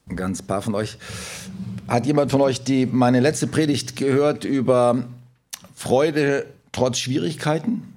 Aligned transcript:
Ein 0.07 0.15
ganz 0.15 0.43
paar 0.43 0.61
von 0.61 0.75
euch. 0.75 0.99
Hat 1.87 2.05
jemand 2.05 2.29
von 2.29 2.41
euch 2.41 2.63
die, 2.63 2.85
meine 2.85 3.19
letzte 3.19 3.47
Predigt 3.47 3.95
gehört 3.95 4.45
über 4.45 5.03
Freude 5.73 6.45
trotz 6.71 6.99
Schwierigkeiten? 6.99 7.91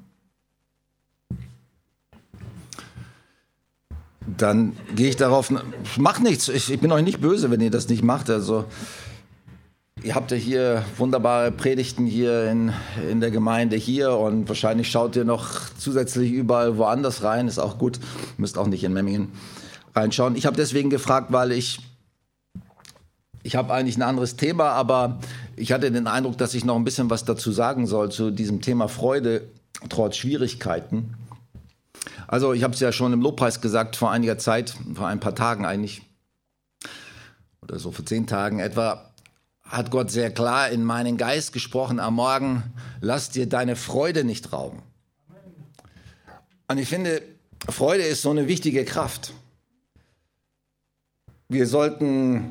Dann 4.43 4.77
gehe 4.97 5.09
ich 5.09 5.17
darauf, 5.17 5.53
macht 5.99 6.21
nichts, 6.21 6.49
ich, 6.49 6.69
ich, 6.69 6.81
bin 6.81 6.91
euch 6.91 7.05
nicht 7.05 7.21
böse, 7.21 7.53
wenn 7.53 7.61
ihr 7.61 7.71
das 7.71 7.89
nicht 7.89 8.03
macht. 8.03 8.29
Also, 8.29 8.65
ihr 10.03 10.17
habt 10.17 10.33
ja 10.33 10.37
hier 10.37 10.85
wunderbare 10.97 11.53
Predigten 11.53 12.07
hier 12.07 12.51
in, 12.51 12.73
in 13.09 13.21
der 13.21 13.31
Gemeinde 13.31 13.77
hier 13.77 14.17
und 14.17 14.49
wahrscheinlich 14.49 14.91
schaut 14.91 15.15
ihr 15.15 15.25
noch 15.25 15.61
zusätzlich 15.79 16.33
überall 16.33 16.77
woanders 16.77 17.23
rein, 17.23 17.47
ist 17.47 17.61
auch 17.61 17.79
gut, 17.79 18.01
müsst 18.37 18.59
auch 18.59 18.67
nicht 18.67 18.83
in 18.83 18.93
Memmingen 18.93 19.31
reinschauen. 19.95 20.35
Ich 20.35 20.45
habe 20.45 20.57
deswegen 20.57 20.91
gefragt, 20.91 21.29
weil 21.31 21.53
ich, 21.53 21.79
ich 23.45 23.55
habe 23.55 23.73
eigentlich 23.73 23.97
ein 23.97 24.03
anderes 24.03 24.35
Thema, 24.35 24.71
aber 24.71 25.21
ich 25.55 25.71
hatte 25.71 25.93
den 25.93 26.09
Eindruck, 26.09 26.37
dass 26.37 26.55
ich 26.55 26.65
noch 26.65 26.75
ein 26.75 26.85
bisschen 26.85 27.11
was 27.11 27.25
dazu 27.25 27.53
sagen 27.53 27.87
soll 27.87 28.11
zu 28.11 28.33
diesem 28.33 28.61
Thema 28.61 28.89
Freude 28.89 29.43
trotz 29.89 30.17
Schwierigkeiten. 30.17 31.15
Also 32.33 32.55
ich 32.55 32.63
habe 32.63 32.73
es 32.73 32.81
ja 32.81 32.93
schon 32.93 33.13
im 33.13 33.21
Lobpreis 33.21 33.61
gesagt 33.61 33.95
vor 33.95 34.11
einiger 34.11 34.39
Zeit, 34.39 34.75
vor 34.95 35.07
ein 35.07 35.21
paar 35.21 35.35
Tagen 35.35 35.67
eigentlich, 35.67 36.01
oder 37.61 37.79
so 37.79 37.93
vor 37.93 38.07
zehn 38.07 38.27
Tagen 38.27 38.59
etwa, 38.59 39.13
hat 39.63 39.91
Gott 39.91 40.11
sehr 40.11 40.31
klar 40.31 40.71
in 40.71 40.83
meinen 40.83 41.19
Geist 41.19 41.53
gesprochen 41.53 42.01
am 42.01 42.15
Morgen, 42.15 42.63
lass 43.03 43.29
dir 43.29 43.47
deine 43.47 43.77
Freude 43.77 44.25
nicht 44.25 44.51
rauben. 44.51 44.81
Und 46.69 46.79
ich 46.79 46.89
finde, 46.89 47.21
Freude 47.69 48.05
ist 48.05 48.23
so 48.23 48.31
eine 48.31 48.49
wichtige 48.49 48.87
Kraft. 48.87 49.35
Wir 51.51 51.67
sollten 51.67 52.51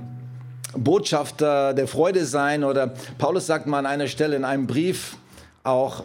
Botschafter 0.73 1.73
der 1.73 1.87
Freude 1.87 2.27
sein 2.27 2.63
oder 2.63 2.93
Paulus 3.17 3.47
sagt 3.47 3.65
mal 3.65 3.79
an 3.79 3.87
einer 3.87 4.07
Stelle 4.07 4.35
in 4.35 4.45
einem 4.45 4.67
Brief 4.67 5.17
auch 5.63 6.03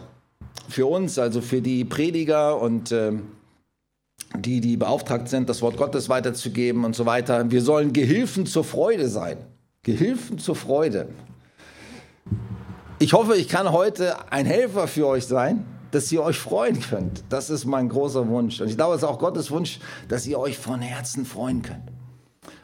für 0.67 0.87
uns, 0.87 1.19
also 1.19 1.41
für 1.41 1.61
die 1.61 1.85
Prediger 1.85 2.59
und 2.59 2.91
äh, 2.91 3.11
die, 4.35 4.61
die 4.61 4.77
beauftragt 4.77 5.29
sind, 5.29 5.49
das 5.49 5.61
Wort 5.61 5.77
Gottes 5.77 6.09
weiterzugeben 6.09 6.85
und 6.85 6.95
so 6.95 7.05
weiter. 7.05 7.49
Wir 7.51 7.61
sollen 7.61 7.93
Gehilfen 7.93 8.45
zur 8.45 8.63
Freude 8.63 9.09
sein. 9.09 9.37
Gehilfen 9.83 10.37
zur 10.37 10.55
Freude. 10.55 11.09
Ich 12.99 13.13
hoffe, 13.13 13.35
ich 13.35 13.47
kann 13.47 13.71
heute 13.71 14.31
ein 14.31 14.45
Helfer 14.45 14.87
für 14.87 15.07
euch 15.07 15.25
sein, 15.25 15.65
dass 15.91 16.11
ihr 16.11 16.23
euch 16.23 16.37
freuen 16.37 16.79
könnt. 16.79 17.23
Das 17.29 17.49
ist 17.49 17.65
mein 17.65 17.89
großer 17.89 18.27
Wunsch. 18.27 18.59
Und 18.59 18.69
ich 18.69 18.75
glaube, 18.75 18.95
es 18.95 19.03
ist 19.03 19.07
auch 19.07 19.19
Gottes 19.19 19.51
Wunsch, 19.51 19.79
dass 20.07 20.25
ihr 20.27 20.39
euch 20.39 20.57
von 20.57 20.81
Herzen 20.81 21.25
freuen 21.25 21.61
könnt. 21.61 21.91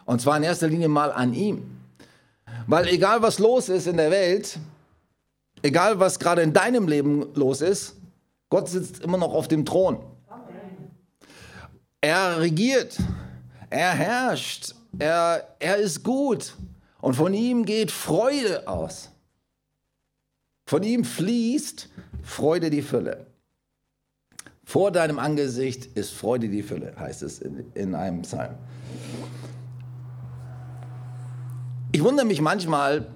Und 0.05 0.21
zwar 0.21 0.37
in 0.37 0.43
erster 0.43 0.67
Linie 0.67 0.89
mal 0.89 1.11
an 1.11 1.33
ihm. 1.33 1.77
Weil 2.67 2.87
egal 2.87 3.21
was 3.21 3.39
los 3.39 3.69
ist 3.69 3.87
in 3.87 3.97
der 3.97 4.11
Welt, 4.11 4.59
egal 5.61 5.99
was 5.99 6.19
gerade 6.19 6.41
in 6.41 6.53
deinem 6.53 6.87
Leben 6.87 7.27
los 7.35 7.61
ist, 7.61 7.95
Gott 8.49 8.69
sitzt 8.69 9.03
immer 9.03 9.17
noch 9.17 9.33
auf 9.33 9.47
dem 9.47 9.65
Thron. 9.65 9.99
Er 12.03 12.41
regiert, 12.41 12.97
er 13.69 13.93
herrscht, 13.93 14.75
er, 14.99 15.55
er 15.59 15.77
ist 15.77 16.03
gut 16.03 16.53
und 16.99 17.13
von 17.13 17.33
ihm 17.33 17.63
geht 17.63 17.91
Freude 17.91 18.67
aus. 18.67 19.09
Von 20.65 20.83
ihm 20.83 21.05
fließt 21.05 21.87
Freude 22.21 22.69
die 22.69 22.81
Fülle. 22.81 23.25
Vor 24.65 24.91
deinem 24.91 25.17
Angesicht 25.17 25.97
ist 25.97 26.11
Freude 26.11 26.49
die 26.49 26.61
Fülle, 26.61 26.93
heißt 26.99 27.23
es 27.23 27.39
in, 27.39 27.71
in 27.73 27.95
einem 27.95 28.23
Psalm. 28.23 28.55
Ich 31.93 32.03
wundere 32.03 32.25
mich 32.25 32.41
manchmal, 32.41 33.07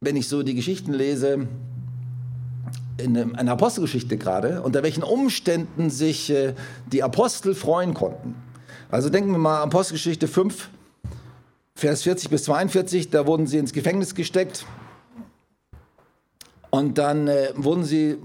wenn 0.00 0.16
ich 0.16 0.26
so 0.26 0.42
die 0.42 0.54
Geschichten 0.54 0.94
lese, 0.94 1.48
in 2.98 3.36
einer 3.36 3.52
Apostelgeschichte 3.52 4.18
gerade, 4.18 4.62
unter 4.62 4.82
welchen 4.82 5.02
Umständen 5.02 5.90
sich 5.90 6.30
äh, 6.30 6.54
die 6.90 7.02
Apostel 7.02 7.54
freuen 7.54 7.94
konnten. 7.94 8.34
Also 8.90 9.08
denken 9.08 9.30
wir 9.32 9.38
mal 9.38 9.62
Apostelgeschichte 9.62 10.28
5, 10.28 10.68
Vers 11.74 12.02
40 12.02 12.30
bis 12.30 12.44
42, 12.44 13.10
da 13.10 13.26
wurden 13.26 13.46
sie 13.46 13.58
ins 13.58 13.72
Gefängnis 13.72 14.14
gesteckt 14.14 14.66
und 16.70 16.98
dann 16.98 17.28
äh, 17.28 17.48
wurden 17.56 17.84
sie 17.84 18.18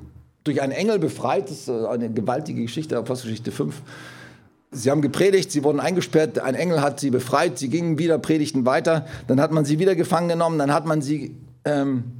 durch 0.44 0.62
einen 0.62 0.74
Engel 0.74 1.00
befreit. 1.00 1.50
Das 1.50 1.60
ist 1.60 1.70
eine 1.70 2.12
gewaltige 2.12 2.62
Geschichte, 2.62 2.98
Apostelgeschichte 2.98 3.52
5. 3.52 3.82
Sie 4.72 4.92
haben 4.92 5.02
gepredigt, 5.02 5.52
sie 5.52 5.64
wurden 5.64 5.80
eingesperrt, 5.80 6.40
ein 6.40 6.56
Engel 6.56 6.82
hat 6.82 7.00
sie 7.00 7.10
befreit, 7.10 7.58
sie 7.58 7.70
gingen 7.70 7.98
wieder, 7.98 8.20
predigten 8.20 8.66
weiter, 8.66 9.08
dann 9.28 9.40
hat 9.40 9.52
man 9.52 9.64
sie 9.64 9.80
wieder 9.80 9.96
gefangen 9.96 10.28
genommen, 10.28 10.60
dann 10.60 10.74
hat 10.74 10.86
man 10.86 11.02
sie 11.02 11.38
ähm, 11.64 12.12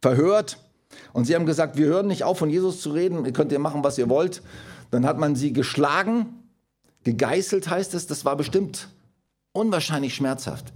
verhört 0.00 0.58
und 1.12 1.24
sie 1.24 1.34
haben 1.34 1.46
gesagt, 1.46 1.76
wir 1.76 1.86
hören 1.86 2.06
nicht 2.06 2.24
auf, 2.24 2.38
von 2.38 2.50
Jesus 2.50 2.80
zu 2.80 2.90
reden, 2.90 3.24
ihr 3.24 3.32
könnt 3.32 3.52
ihr 3.52 3.58
machen, 3.58 3.84
was 3.84 3.98
ihr 3.98 4.08
wollt. 4.08 4.42
Dann 4.90 5.06
hat 5.06 5.18
man 5.18 5.36
sie 5.36 5.52
geschlagen, 5.52 6.26
gegeißelt 7.04 7.68
heißt 7.68 7.94
es, 7.94 8.06
das 8.06 8.24
war 8.24 8.36
bestimmt 8.36 8.88
unwahrscheinlich 9.52 10.14
schmerzhaft. 10.14 10.72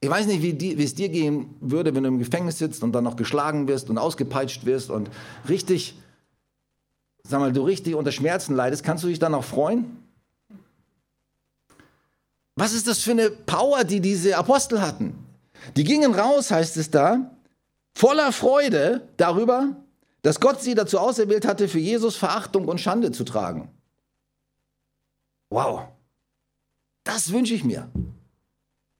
Ich 0.00 0.10
weiß 0.10 0.26
nicht, 0.26 0.42
wie, 0.42 0.52
die, 0.52 0.76
wie 0.76 0.84
es 0.84 0.94
dir 0.94 1.08
gehen 1.08 1.54
würde, 1.60 1.94
wenn 1.94 2.02
du 2.02 2.10
im 2.10 2.18
Gefängnis 2.18 2.58
sitzt 2.58 2.82
und 2.82 2.92
dann 2.92 3.04
noch 3.04 3.16
geschlagen 3.16 3.68
wirst 3.68 3.88
und 3.88 3.96
ausgepeitscht 3.96 4.66
wirst 4.66 4.90
und 4.90 5.08
richtig, 5.48 5.98
sag 7.22 7.40
mal, 7.40 7.52
du 7.52 7.62
richtig 7.62 7.94
unter 7.94 8.12
Schmerzen 8.12 8.54
leidest. 8.54 8.84
Kannst 8.84 9.02
du 9.04 9.08
dich 9.08 9.18
dann 9.18 9.32
noch 9.32 9.44
freuen? 9.44 9.96
Was 12.56 12.74
ist 12.74 12.86
das 12.86 13.00
für 13.00 13.12
eine 13.12 13.30
Power, 13.30 13.84
die 13.84 14.00
diese 14.00 14.36
Apostel 14.36 14.82
hatten? 14.82 15.14
Die 15.76 15.84
gingen 15.84 16.14
raus, 16.14 16.50
heißt 16.50 16.76
es 16.76 16.90
da, 16.90 17.30
voller 17.94 18.32
Freude 18.32 19.08
darüber, 19.16 19.76
dass 20.22 20.40
Gott 20.40 20.62
sie 20.62 20.74
dazu 20.74 20.98
auserwählt 20.98 21.46
hatte, 21.46 21.68
für 21.68 21.78
Jesus 21.78 22.16
Verachtung 22.16 22.66
und 22.66 22.80
Schande 22.80 23.12
zu 23.12 23.24
tragen. 23.24 23.70
Wow, 25.50 25.88
das 27.04 27.30
wünsche 27.30 27.54
ich 27.54 27.64
mir. 27.64 27.90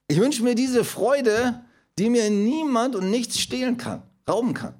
Ich 0.06 0.20
wünsche 0.20 0.44
mir 0.44 0.54
diese 0.54 0.84
Freude, 0.84 1.64
die 1.98 2.10
mir 2.10 2.28
niemand 2.30 2.94
und 2.94 3.10
nichts 3.10 3.38
stehlen 3.38 3.76
kann, 3.76 4.02
rauben 4.28 4.52
kann. 4.52 4.74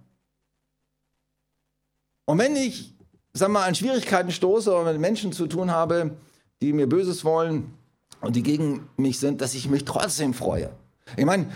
Und 2.26 2.38
wenn 2.38 2.56
ich, 2.56 2.94
sag 3.32 3.50
mal, 3.50 3.64
an 3.64 3.74
Schwierigkeiten 3.74 4.30
stoße 4.30 4.70
oder 4.72 4.92
mit 4.92 5.00
Menschen 5.00 5.32
zu 5.32 5.46
tun 5.46 5.70
habe, 5.70 6.16
die 6.60 6.72
mir 6.72 6.88
Böses 6.88 7.24
wollen 7.24 7.74
und 8.20 8.36
die 8.36 8.42
gegen 8.42 8.88
mich 8.96 9.18
sind, 9.18 9.40
dass 9.40 9.54
ich 9.54 9.68
mich 9.68 9.84
trotzdem 9.84 10.34
freue. 10.34 10.70
Ich 11.16 11.24
meine, 11.24 11.50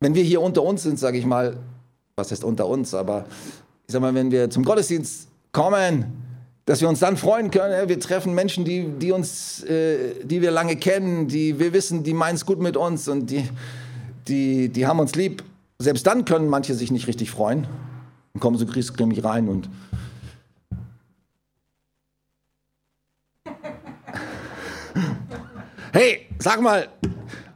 wenn 0.00 0.14
wir 0.14 0.22
hier 0.22 0.40
unter 0.40 0.62
uns 0.62 0.82
sind, 0.82 0.98
sage 0.98 1.18
ich 1.18 1.26
mal, 1.26 1.56
was 2.16 2.30
heißt 2.30 2.44
unter 2.44 2.66
uns, 2.66 2.94
aber 2.94 3.26
ich 3.86 3.92
sag 3.92 4.00
mal, 4.00 4.14
wenn 4.14 4.30
wir 4.30 4.50
zum 4.50 4.64
Gottesdienst 4.64 5.28
kommen, 5.52 6.04
dass 6.66 6.80
wir 6.80 6.88
uns 6.88 7.00
dann 7.00 7.16
freuen 7.16 7.50
können, 7.50 7.88
wir 7.88 7.98
treffen 7.98 8.34
Menschen, 8.34 8.64
die, 8.64 8.88
die 8.98 9.10
uns, 9.12 9.64
äh, 9.64 10.22
die 10.22 10.42
wir 10.42 10.50
lange 10.50 10.76
kennen, 10.76 11.26
die 11.26 11.58
wir 11.58 11.72
wissen, 11.72 12.04
die 12.04 12.12
meinen 12.12 12.34
es 12.34 12.44
gut 12.44 12.60
mit 12.60 12.76
uns 12.76 13.08
und 13.08 13.30
die, 13.30 13.48
die, 14.28 14.68
die 14.68 14.86
haben 14.86 15.00
uns 15.00 15.14
lieb. 15.14 15.42
Selbst 15.78 16.06
dann 16.06 16.24
können 16.26 16.48
manche 16.48 16.74
sich 16.74 16.90
nicht 16.90 17.06
richtig 17.06 17.30
freuen 17.30 17.66
und 18.34 18.40
kommen 18.40 18.58
so 18.58 18.66
griesgrämig 18.66 19.24
rein 19.24 19.48
und 19.48 19.70
Hey, 25.92 26.26
sag 26.38 26.60
mal, 26.60 26.88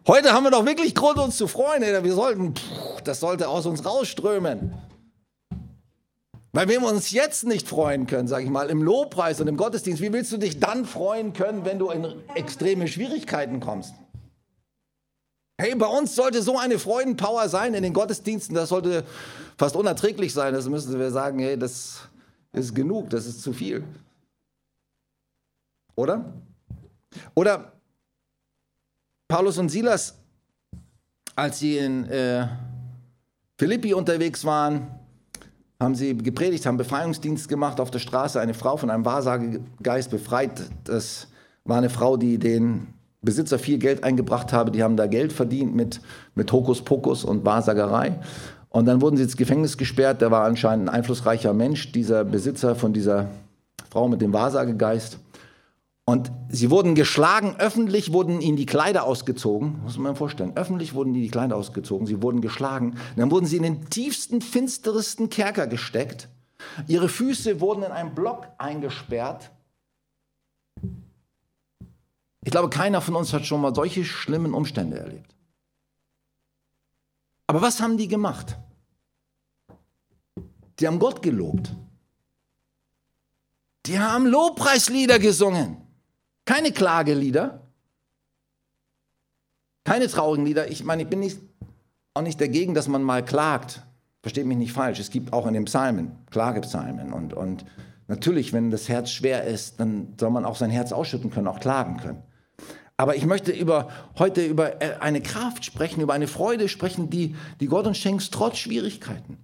Heute 0.05 0.33
haben 0.33 0.43
wir 0.43 0.51
doch 0.51 0.67
wirklich 0.67 0.97
Grund, 0.97 1.19
uns 1.19 1.37
zu 1.37 1.47
freuen. 1.47 1.83
Wir 1.83 2.15
sollten, 2.15 2.55
das 3.05 3.21
sollte 3.21 3.49
aus 3.49 3.67
uns 3.67 3.85
rausströmen. 3.85 4.75
Weil 6.51 6.69
wir 6.69 6.83
uns 6.83 7.13
jetzt 7.13 7.45
nicht 7.45 7.69
freuen 7.69 8.09
können, 8.09 8.27
sage 8.27 8.45
ich 8.45 8.51
mal, 8.51 8.69
im 8.69 8.83
Lobpreis 8.83 9.41
und 9.41 9.47
im 9.47 9.57
Gottesdienst, 9.57 10.03
wie 10.03 10.13
willst 10.13 10.33
du 10.33 10.39
dich 10.39 10.59
dann 10.59 10.85
freuen 10.87 11.33
können, 11.33 11.65
wenn 11.65 11.79
du 11.79 11.91
in 11.91 12.05
extreme 12.35 12.89
Schwierigkeiten 12.89 13.61
kommst? 13.61 13.95
Hey, 15.57 15.75
bei 15.77 15.87
uns 15.87 16.17
sollte 16.17 16.43
so 16.43 16.59
eine 16.59 16.81
Freudenpower 16.81 17.49
sein 17.49 17.73
in 17.73 17.85
den 17.85 17.93
Gottesdiensten, 17.93 18.57
das 18.57 18.71
sollte 18.71 19.05
fast 19.57 19.77
unerträglich 19.77 20.35
sein. 20.35 20.53
Das 20.53 20.69
müssen 20.69 20.99
wir 20.99 21.13
sagen, 21.13 21.39
hey, 21.39 21.57
das 21.57 22.01
ist 22.53 22.75
genug, 22.75 23.09
das 23.11 23.27
ist 23.27 23.41
zu 23.41 23.53
viel. 23.53 23.85
Oder? 25.95 26.25
Oder 27.35 27.72
Paulus 29.33 29.57
und 29.57 29.71
Silas, 29.71 30.13
als 31.35 31.59
sie 31.59 31.79
in 31.79 32.05
äh, 32.05 32.47
Philippi 33.57 33.95
unterwegs 33.95 34.45
waren, 34.45 34.89
haben 35.81 35.95
sie 35.95 36.15
gepredigt, 36.15 36.67
haben 36.67 36.77
Befreiungsdienst 36.77 37.49
gemacht 37.49 37.81
auf 37.81 37.91
der 37.91 37.99
Straße, 37.99 38.39
eine 38.39 38.53
Frau 38.53 38.77
von 38.77 38.91
einem 38.91 39.07
Wahrsagegeist 39.07 40.11
befreit. 40.11 40.61
Das 40.85 41.29
war 41.65 41.79
eine 41.79 41.89
Frau, 41.89 42.19
die 42.19 42.37
den 42.37 42.89
Besitzer 43.23 43.59
viel 43.59 43.79
Geld 43.79 44.05
eingebracht 44.05 44.53
habe, 44.53 44.71
die 44.71 44.83
haben 44.83 44.99
da 44.99 45.07
Geld 45.07 45.33
verdient 45.33 45.75
mit, 45.75 46.03
mit 46.35 46.53
Hokuspokus 46.53 47.25
und 47.25 47.43
Wahrsagerei. 47.47 48.21
Und 48.69 48.85
dann 48.85 49.01
wurden 49.01 49.17
sie 49.17 49.23
ins 49.23 49.39
Gefängnis 49.39 49.79
gesperrt. 49.79 50.21
Der 50.21 50.31
war 50.31 50.45
anscheinend 50.45 50.91
ein 50.91 50.95
einflussreicher 50.97 51.55
Mensch, 51.55 51.91
dieser 51.93 52.23
Besitzer 52.25 52.77
von 52.77 52.93
dieser 52.93 53.29
Frau 53.89 54.09
mit 54.09 54.21
dem 54.21 54.35
Wahrsagegeist. 54.35 55.19
Und 56.05 56.33
sie 56.49 56.71
wurden 56.71 56.95
geschlagen, 56.97 57.55
öffentlich 57.59 58.13
wurden 58.13 58.41
ihnen 58.41 58.57
die 58.57 58.67
Kleider 58.67 59.05
ausgezogen, 59.05 59.83
muss 59.83 59.99
man 59.99 60.13
sich 60.13 60.19
vorstellen. 60.19 60.57
Öffentlich 60.57 60.95
wurden 60.95 61.15
ihnen 61.15 61.23
die 61.23 61.31
Kleider 61.31 61.57
ausgezogen, 61.57 62.07
sie 62.07 62.23
wurden 62.23 62.41
geschlagen. 62.41 62.99
dann 63.17 63.31
wurden 63.31 63.47
sie 63.47 63.57
in 63.57 63.63
den 63.63 63.89
tiefsten, 63.89 64.41
finsteresten 64.41 65.31
Kerker 65.31 65.69
gesteckt. 65.69 66.29
Ihre 66.89 67.09
Füße 67.09 67.61
wurden 67.61 67.85
in 67.85 67.93
einen 67.93 68.15
Block 68.15 68.49
eingesperrt. 68.59 69.53
Ich 72.45 72.51
glaube, 72.51 72.71
keiner 72.71 73.01
von 73.01 73.15
uns 73.15 73.33
hat 73.33 73.47
schon 73.47 73.61
mal 73.61 73.75
solche 73.75 74.05
schlimmen 74.05 74.55
Umstände 74.55 74.99
erlebt. 74.99 75.37
Aber 77.47 77.63
was 77.63 77.81
haben 77.81 77.97
die 77.97 78.09
gemacht? 78.09 78.57
Die 80.81 80.87
haben 80.87 80.99
Gott 80.99 81.23
gelobt. 81.23 81.77
Die 83.87 84.01
haben 84.01 84.27
Lobpreislieder 84.27 85.21
gesungen. 85.21 85.82
Keine 86.45 86.73
Klagelieder. 86.73 87.61
Keine 89.85 90.09
traurigen 90.09 90.47
Lieder. 90.47 90.71
Ich 90.71 90.85
meine, 90.85 91.03
ich 91.03 91.09
bin 91.09 91.21
nicht, 91.21 91.41
auch 92.15 92.23
nicht 92.23 92.41
dagegen, 92.41 92.75
dass 92.75 92.89
man 92.89 93.03
mal 93.03 93.25
klagt. 93.25 93.83
Versteht 94.23 94.47
mich 94.47 94.59
nicht 94.59 94.73
falsch. 94.73 95.01
Es 95.01 95.11
gibt 95.11 95.33
auch 95.33 95.47
in 95.47 95.55
den 95.55 95.65
Psalmen 95.65 96.13
Klagepsalmen. 96.31 97.13
Und, 97.13 97.35
und 97.35 97.65
natürlich, 98.07 98.53
wenn 98.53 98.71
das 98.71 98.89
Herz 98.89 99.11
schwer 99.11 99.45
ist, 99.45 99.81
dann 99.81 100.15
soll 100.19 100.31
man 100.31 100.45
auch 100.45 100.57
sein 100.57 100.71
Herz 100.71 100.93
ausschütten 100.93 101.31
können, 101.31 101.49
auch 101.49 101.61
klagen 101.61 101.97
können. 101.97 102.23
Aber 102.97 103.17
ich 103.17 103.27
möchte 103.27 103.51
über, 103.51 103.89
heute 104.19 104.45
über 104.45 104.81
äh, 104.81 104.97
eine 105.01 105.21
Kraft 105.21 105.65
sprechen, 105.65 106.01
über 106.01 106.13
eine 106.13 106.29
Freude 106.29 106.69
sprechen, 106.69 107.11
die, 107.11 107.35
die 107.59 107.67
Gott 107.67 107.87
uns 107.87 107.99
schenkt, 107.99 108.31
trotz 108.31 108.59
Schwierigkeiten. 108.59 109.39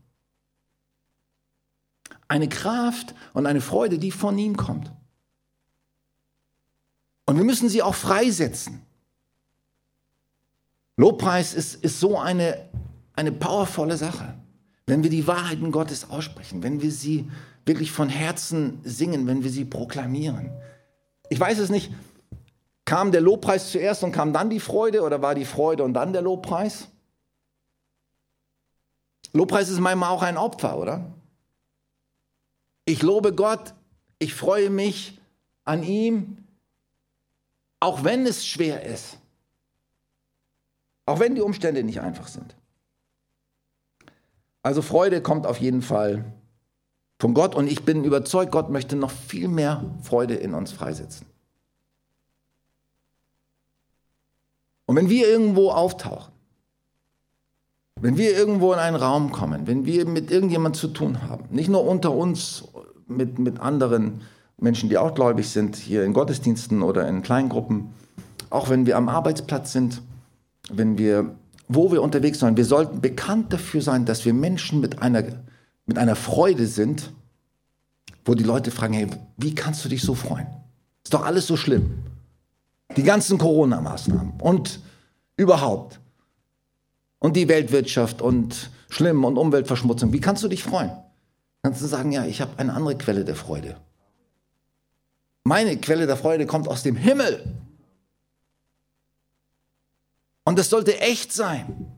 Eine 2.28 2.48
Kraft 2.48 3.14
und 3.32 3.46
eine 3.46 3.60
Freude, 3.60 3.98
die 3.98 4.12
von 4.12 4.38
ihm 4.38 4.56
kommt. 4.56 4.92
Und 7.28 7.36
wir 7.36 7.44
müssen 7.44 7.68
sie 7.68 7.82
auch 7.82 7.94
freisetzen. 7.94 8.80
Lobpreis 10.96 11.52
ist, 11.52 11.84
ist 11.84 12.00
so 12.00 12.18
eine, 12.18 12.70
eine 13.14 13.32
powervolle 13.32 13.98
Sache. 13.98 14.32
Wenn 14.86 15.02
wir 15.02 15.10
die 15.10 15.26
Wahrheiten 15.26 15.70
Gottes 15.70 16.08
aussprechen, 16.08 16.62
wenn 16.62 16.80
wir 16.80 16.90
sie 16.90 17.30
wirklich 17.66 17.92
von 17.92 18.08
Herzen 18.08 18.80
singen, 18.82 19.26
wenn 19.26 19.44
wir 19.44 19.50
sie 19.50 19.66
proklamieren. 19.66 20.50
Ich 21.28 21.38
weiß 21.38 21.58
es 21.58 21.68
nicht, 21.68 21.92
Kam 22.86 23.12
der 23.12 23.20
Lobpreis 23.20 23.70
zuerst 23.72 24.02
und 24.04 24.12
kam 24.12 24.32
dann 24.32 24.48
die 24.48 24.60
Freude 24.60 25.02
oder 25.02 25.20
war 25.20 25.34
die 25.34 25.44
Freude 25.44 25.84
und 25.84 25.92
dann 25.92 26.14
der 26.14 26.22
Lobpreis? 26.22 26.88
Lobpreis 29.34 29.68
ist 29.68 29.80
manchmal 29.80 30.08
auch 30.08 30.22
ein 30.22 30.38
Opfer, 30.38 30.78
oder? 30.78 31.12
Ich 32.86 33.02
lobe 33.02 33.34
Gott, 33.34 33.74
ich 34.18 34.32
freue 34.32 34.70
mich 34.70 35.20
an 35.66 35.82
ihm, 35.82 36.47
auch 37.80 38.04
wenn 38.04 38.26
es 38.26 38.46
schwer 38.46 38.82
ist, 38.84 39.18
auch 41.06 41.20
wenn 41.20 41.34
die 41.34 41.40
Umstände 41.40 41.82
nicht 41.82 42.00
einfach 42.00 42.28
sind. 42.28 42.54
Also 44.62 44.82
Freude 44.82 45.22
kommt 45.22 45.46
auf 45.46 45.58
jeden 45.58 45.82
Fall 45.82 46.24
von 47.18 47.34
Gott 47.34 47.54
und 47.54 47.66
ich 47.66 47.84
bin 47.84 48.04
überzeugt, 48.04 48.52
Gott 48.52 48.70
möchte 48.70 48.96
noch 48.96 49.10
viel 49.10 49.48
mehr 49.48 49.84
Freude 50.02 50.34
in 50.34 50.54
uns 50.54 50.72
freisetzen. 50.72 51.26
Und 54.86 54.96
wenn 54.96 55.08
wir 55.08 55.28
irgendwo 55.28 55.70
auftauchen, 55.70 56.32
wenn 58.00 58.16
wir 58.16 58.36
irgendwo 58.36 58.72
in 58.72 58.78
einen 58.78 58.96
Raum 58.96 59.32
kommen, 59.32 59.66
wenn 59.66 59.84
wir 59.84 60.06
mit 60.06 60.30
irgendjemand 60.30 60.76
zu 60.76 60.88
tun 60.88 61.22
haben, 61.22 61.44
nicht 61.50 61.68
nur 61.68 61.84
unter 61.84 62.12
uns, 62.12 62.64
mit, 63.06 63.38
mit 63.38 63.58
anderen 63.60 64.22
Menschen, 64.60 64.88
die 64.88 64.98
auch 64.98 65.14
gläubig 65.14 65.48
sind, 65.48 65.76
hier 65.76 66.04
in 66.04 66.12
Gottesdiensten 66.12 66.82
oder 66.82 67.08
in 67.08 67.22
Kleingruppen, 67.22 67.94
auch 68.50 68.68
wenn 68.70 68.86
wir 68.86 68.96
am 68.96 69.08
Arbeitsplatz 69.08 69.72
sind, 69.72 70.02
wenn 70.70 70.98
wir, 70.98 71.36
wo 71.68 71.92
wir 71.92 72.02
unterwegs 72.02 72.40
sind, 72.40 72.56
wir 72.56 72.64
sollten 72.64 73.00
bekannt 73.00 73.52
dafür 73.52 73.82
sein, 73.82 74.04
dass 74.04 74.24
wir 74.24 74.34
Menschen 74.34 74.80
mit 74.80 75.00
einer, 75.00 75.24
mit 75.86 75.98
einer 75.98 76.16
Freude 76.16 76.66
sind, 76.66 77.12
wo 78.24 78.34
die 78.34 78.44
Leute 78.44 78.70
fragen, 78.70 78.94
hey, 78.94 79.06
wie 79.36 79.54
kannst 79.54 79.84
du 79.84 79.88
dich 79.88 80.02
so 80.02 80.14
freuen? 80.14 80.46
Ist 81.04 81.14
doch 81.14 81.24
alles 81.24 81.46
so 81.46 81.56
schlimm. 81.56 82.02
Die 82.96 83.02
ganzen 83.02 83.38
Corona-Maßnahmen 83.38 84.34
und 84.40 84.80
überhaupt. 85.36 86.00
Und 87.20 87.36
die 87.36 87.48
Weltwirtschaft 87.48 88.22
und 88.22 88.70
Schlimm 88.90 89.24
und 89.24 89.36
Umweltverschmutzung. 89.36 90.12
Wie 90.12 90.20
kannst 90.20 90.42
du 90.42 90.48
dich 90.48 90.62
freuen? 90.62 90.90
Kannst 91.62 91.82
du 91.82 91.86
sagen, 91.86 92.12
ja, 92.12 92.24
ich 92.24 92.40
habe 92.40 92.58
eine 92.58 92.72
andere 92.72 92.96
Quelle 92.96 93.24
der 93.24 93.34
Freude. 93.34 93.76
Meine 95.48 95.78
Quelle 95.78 96.06
der 96.06 96.18
Freude 96.18 96.44
kommt 96.44 96.68
aus 96.68 96.82
dem 96.82 96.94
Himmel. 96.94 97.42
Und 100.44 100.58
das 100.58 100.68
sollte 100.68 101.00
echt 101.00 101.32
sein. 101.32 101.90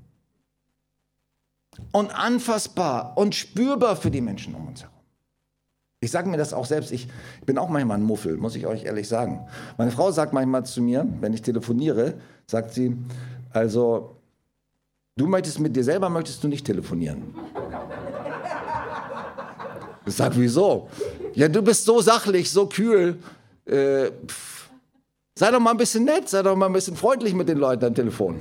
Und 1.91 2.15
anfassbar 2.15 3.19
und 3.19 3.35
spürbar 3.35 3.97
für 3.97 4.13
die 4.13 4.21
Menschen 4.21 4.55
um 4.55 4.69
uns 4.69 4.83
herum. 4.83 4.95
Ich 5.99 6.13
sage 6.13 6.29
mir 6.29 6.37
das 6.37 6.53
auch 6.53 6.65
selbst, 6.65 6.93
ich 6.93 7.09
bin 7.45 7.59
auch 7.59 7.69
manchmal 7.69 7.99
ein 7.99 8.05
Muffel, 8.05 8.37
muss 8.37 8.55
ich 8.55 8.69
euch 8.69 8.85
ehrlich 8.85 9.09
sagen. 9.09 9.45
Meine 9.77 9.91
Frau 9.91 10.13
sagt 10.13 10.33
manchmal 10.33 10.65
zu 10.65 10.81
mir, 10.81 11.05
wenn 11.21 11.35
ich 11.35 11.43
telefoniere, 11.43 12.15
sagt 12.47 12.73
sie, 12.73 12.97
also 13.51 14.15
du 15.17 15.27
möchtest 15.27 15.59
mit 15.59 15.75
dir 15.75 15.83
selber, 15.83 16.09
möchtest 16.09 16.45
du 16.45 16.47
nicht 16.47 16.65
telefonieren. 16.65 17.35
Ich 20.07 20.15
sage, 20.15 20.37
wieso? 20.37 20.89
Ja, 21.35 21.49
du 21.49 21.63
bist 21.63 21.85
so 21.85 22.01
sachlich, 22.01 22.49
so 22.49 22.67
kühl. 22.67 23.19
Äh, 23.67 24.11
sei 25.35 25.51
doch 25.51 25.61
mal 25.61 25.73
ein 25.73 25.77
bisschen 25.77 26.05
nett, 26.05 26.29
sei 26.29 26.43
doch 26.43 26.57
mal 26.57 26.67
ein 26.67 26.73
bisschen 26.73 26.97
freundlich 26.97 27.35
mit 27.35 27.49
den 27.49 27.59
Leuten 27.59 27.85
am 27.85 27.95
Telefon. 27.95 28.41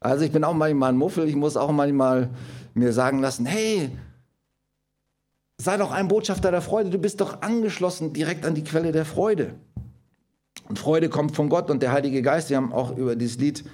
Also 0.00 0.24
ich 0.24 0.32
bin 0.32 0.44
auch 0.44 0.54
manchmal 0.54 0.92
ein 0.92 0.96
Muffel, 0.96 1.28
ich 1.28 1.36
muss 1.36 1.56
auch 1.56 1.72
manchmal 1.72 2.30
mir 2.74 2.92
sagen 2.92 3.20
lassen, 3.20 3.46
hey, 3.46 3.90
Sei 5.60 5.76
doch 5.76 5.90
ein 5.90 6.06
Botschafter 6.06 6.52
der 6.52 6.62
Freude. 6.62 6.90
Du 6.90 6.98
bist 6.98 7.20
doch 7.20 7.42
angeschlossen 7.42 8.12
direkt 8.12 8.46
an 8.46 8.54
die 8.54 8.62
Quelle 8.62 8.92
der 8.92 9.04
Freude. 9.04 9.54
Und 10.68 10.78
Freude 10.78 11.08
kommt 11.08 11.34
von 11.34 11.48
Gott 11.48 11.68
und 11.68 11.82
der 11.82 11.90
Heilige 11.90 12.22
Geist. 12.22 12.48
Wir 12.48 12.58
haben 12.58 12.72
auch 12.72 12.96
über 12.96 13.16
dieses 13.16 13.38
Lied 13.38 13.64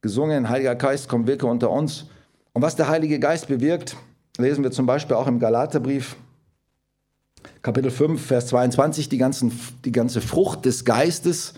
gesungen. 0.00 0.48
Heiliger 0.48 0.74
Geist, 0.74 1.10
komm, 1.10 1.26
wirke 1.26 1.46
unter 1.46 1.70
uns. 1.70 2.06
Und 2.54 2.62
was 2.62 2.74
der 2.74 2.88
Heilige 2.88 3.20
Geist 3.20 3.48
bewirkt, 3.48 3.96
lesen 4.38 4.64
wir 4.64 4.70
zum 4.70 4.86
Beispiel 4.86 5.14
auch 5.14 5.26
im 5.26 5.38
Galaterbrief, 5.38 6.16
Kapitel 7.62 7.90
5, 7.90 8.24
Vers 8.24 8.46
22, 8.48 9.08
die, 9.08 9.18
ganzen, 9.18 9.52
die 9.84 9.92
ganze 9.92 10.20
Frucht 10.20 10.64
des 10.64 10.84
Geistes. 10.84 11.54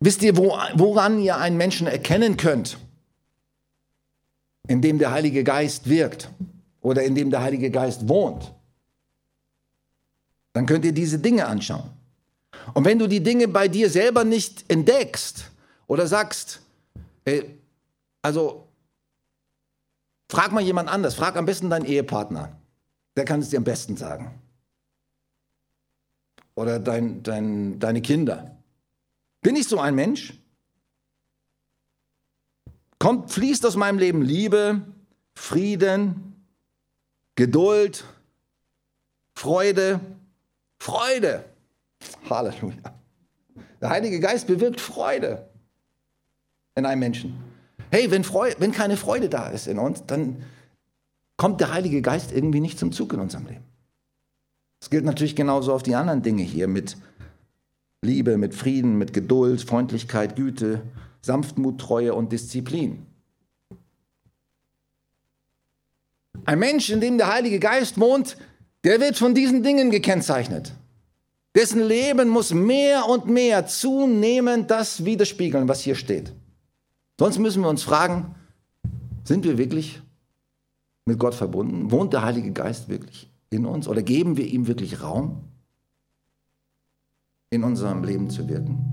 Wisst 0.00 0.22
ihr, 0.22 0.36
woran 0.36 1.20
ihr 1.20 1.36
einen 1.36 1.56
Menschen 1.56 1.86
erkennen 1.86 2.36
könnt, 2.36 2.78
indem 4.68 4.98
der 4.98 5.10
Heilige 5.10 5.44
Geist 5.44 5.88
wirkt? 5.88 6.30
oder 6.86 7.02
in 7.02 7.16
dem 7.16 7.30
der 7.30 7.42
Heilige 7.42 7.68
Geist 7.68 8.08
wohnt, 8.08 8.54
dann 10.52 10.66
könnt 10.66 10.84
ihr 10.84 10.92
diese 10.92 11.18
Dinge 11.18 11.46
anschauen. 11.46 11.90
Und 12.74 12.84
wenn 12.84 13.00
du 13.00 13.08
die 13.08 13.24
Dinge 13.24 13.48
bei 13.48 13.66
dir 13.66 13.90
selber 13.90 14.22
nicht 14.22 14.64
entdeckst 14.70 15.50
oder 15.88 16.06
sagst, 16.06 16.60
ey, 17.24 17.58
also 18.22 18.68
frag 20.30 20.52
mal 20.52 20.62
jemand 20.62 20.88
anders, 20.88 21.16
frag 21.16 21.34
am 21.34 21.44
besten 21.44 21.70
deinen 21.70 21.86
Ehepartner, 21.86 22.56
der 23.16 23.24
kann 23.24 23.40
es 23.40 23.48
dir 23.48 23.56
am 23.56 23.64
besten 23.64 23.96
sagen. 23.96 24.40
Oder 26.54 26.78
dein, 26.78 27.22
dein, 27.22 27.78
deine 27.78 28.02
Kinder. 28.02 28.56
Bin 29.42 29.56
ich 29.56 29.68
so 29.68 29.78
ein 29.78 29.94
Mensch? 29.94 30.34
Kommt, 32.98 33.30
fließt 33.30 33.64
aus 33.66 33.76
meinem 33.76 33.98
Leben 33.98 34.22
Liebe, 34.22 34.82
Frieden, 35.34 36.46
Geduld, 37.34 38.04
Freude, 39.34 40.00
Freude. 40.78 41.44
Halleluja. 42.28 42.94
Der 43.80 43.90
Heilige 43.90 44.20
Geist 44.20 44.46
bewirkt 44.46 44.80
Freude 44.80 45.48
in 46.74 46.86
einem 46.86 47.00
Menschen. 47.00 47.36
Hey, 47.90 48.10
wenn, 48.10 48.24
Freude, 48.24 48.56
wenn 48.58 48.72
keine 48.72 48.96
Freude 48.96 49.28
da 49.28 49.48
ist 49.48 49.66
in 49.66 49.78
uns, 49.78 50.04
dann 50.06 50.42
kommt 51.36 51.60
der 51.60 51.72
Heilige 51.72 52.02
Geist 52.02 52.32
irgendwie 52.32 52.60
nicht 52.60 52.78
zum 52.78 52.92
Zug 52.92 53.12
in 53.12 53.20
unserem 53.20 53.46
Leben. 53.46 53.64
Das 54.80 54.90
gilt 54.90 55.04
natürlich 55.04 55.36
genauso 55.36 55.72
auf 55.72 55.82
die 55.82 55.94
anderen 55.94 56.22
Dinge 56.22 56.42
hier 56.42 56.68
mit 56.68 56.96
Liebe, 58.02 58.36
mit 58.36 58.54
Frieden, 58.54 58.98
mit 58.98 59.12
Geduld, 59.12 59.62
Freundlichkeit, 59.62 60.36
Güte, 60.36 60.82
Sanftmut, 61.22 61.80
Treue 61.80 62.14
und 62.14 62.32
Disziplin. 62.32 63.04
Ein 66.44 66.58
Mensch, 66.60 66.90
in 66.90 67.00
dem 67.00 67.18
der 67.18 67.32
Heilige 67.32 67.58
Geist 67.58 67.98
wohnt, 67.98 68.36
der 68.84 69.00
wird 69.00 69.16
von 69.16 69.34
diesen 69.34 69.64
Dingen 69.64 69.90
gekennzeichnet. 69.90 70.72
Dessen 71.56 71.82
Leben 71.82 72.28
muss 72.28 72.52
mehr 72.52 73.08
und 73.08 73.26
mehr 73.26 73.66
zunehmend 73.66 74.70
das 74.70 75.04
widerspiegeln, 75.04 75.66
was 75.68 75.80
hier 75.80 75.96
steht. 75.96 76.32
Sonst 77.18 77.38
müssen 77.38 77.62
wir 77.62 77.68
uns 77.68 77.82
fragen, 77.82 78.34
sind 79.24 79.44
wir 79.44 79.58
wirklich 79.58 80.00
mit 81.06 81.18
Gott 81.18 81.34
verbunden? 81.34 81.90
Wohnt 81.90 82.12
der 82.12 82.22
Heilige 82.22 82.52
Geist 82.52 82.88
wirklich 82.88 83.30
in 83.48 83.64
uns 83.64 83.88
oder 83.88 84.02
geben 84.02 84.36
wir 84.36 84.46
ihm 84.46 84.66
wirklich 84.66 85.02
Raum, 85.02 85.44
in 87.50 87.64
unserem 87.64 88.04
Leben 88.04 88.28
zu 88.28 88.48
wirken? 88.48 88.92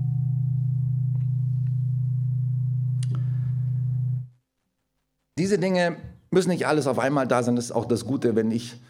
Diese 5.36 5.58
Dinge 5.58 5.96
müssen 6.30 6.50
nicht 6.50 6.66
alles 6.66 6.86
auf 6.86 7.00
einmal 7.00 7.26
da 7.26 7.42
sein. 7.42 7.56
Das 7.56 7.66
ist 7.66 7.72
auch 7.72 7.86
das 7.86 8.04
Gute, 8.04 8.36
wenn 8.36 8.52
ich, 8.52 8.80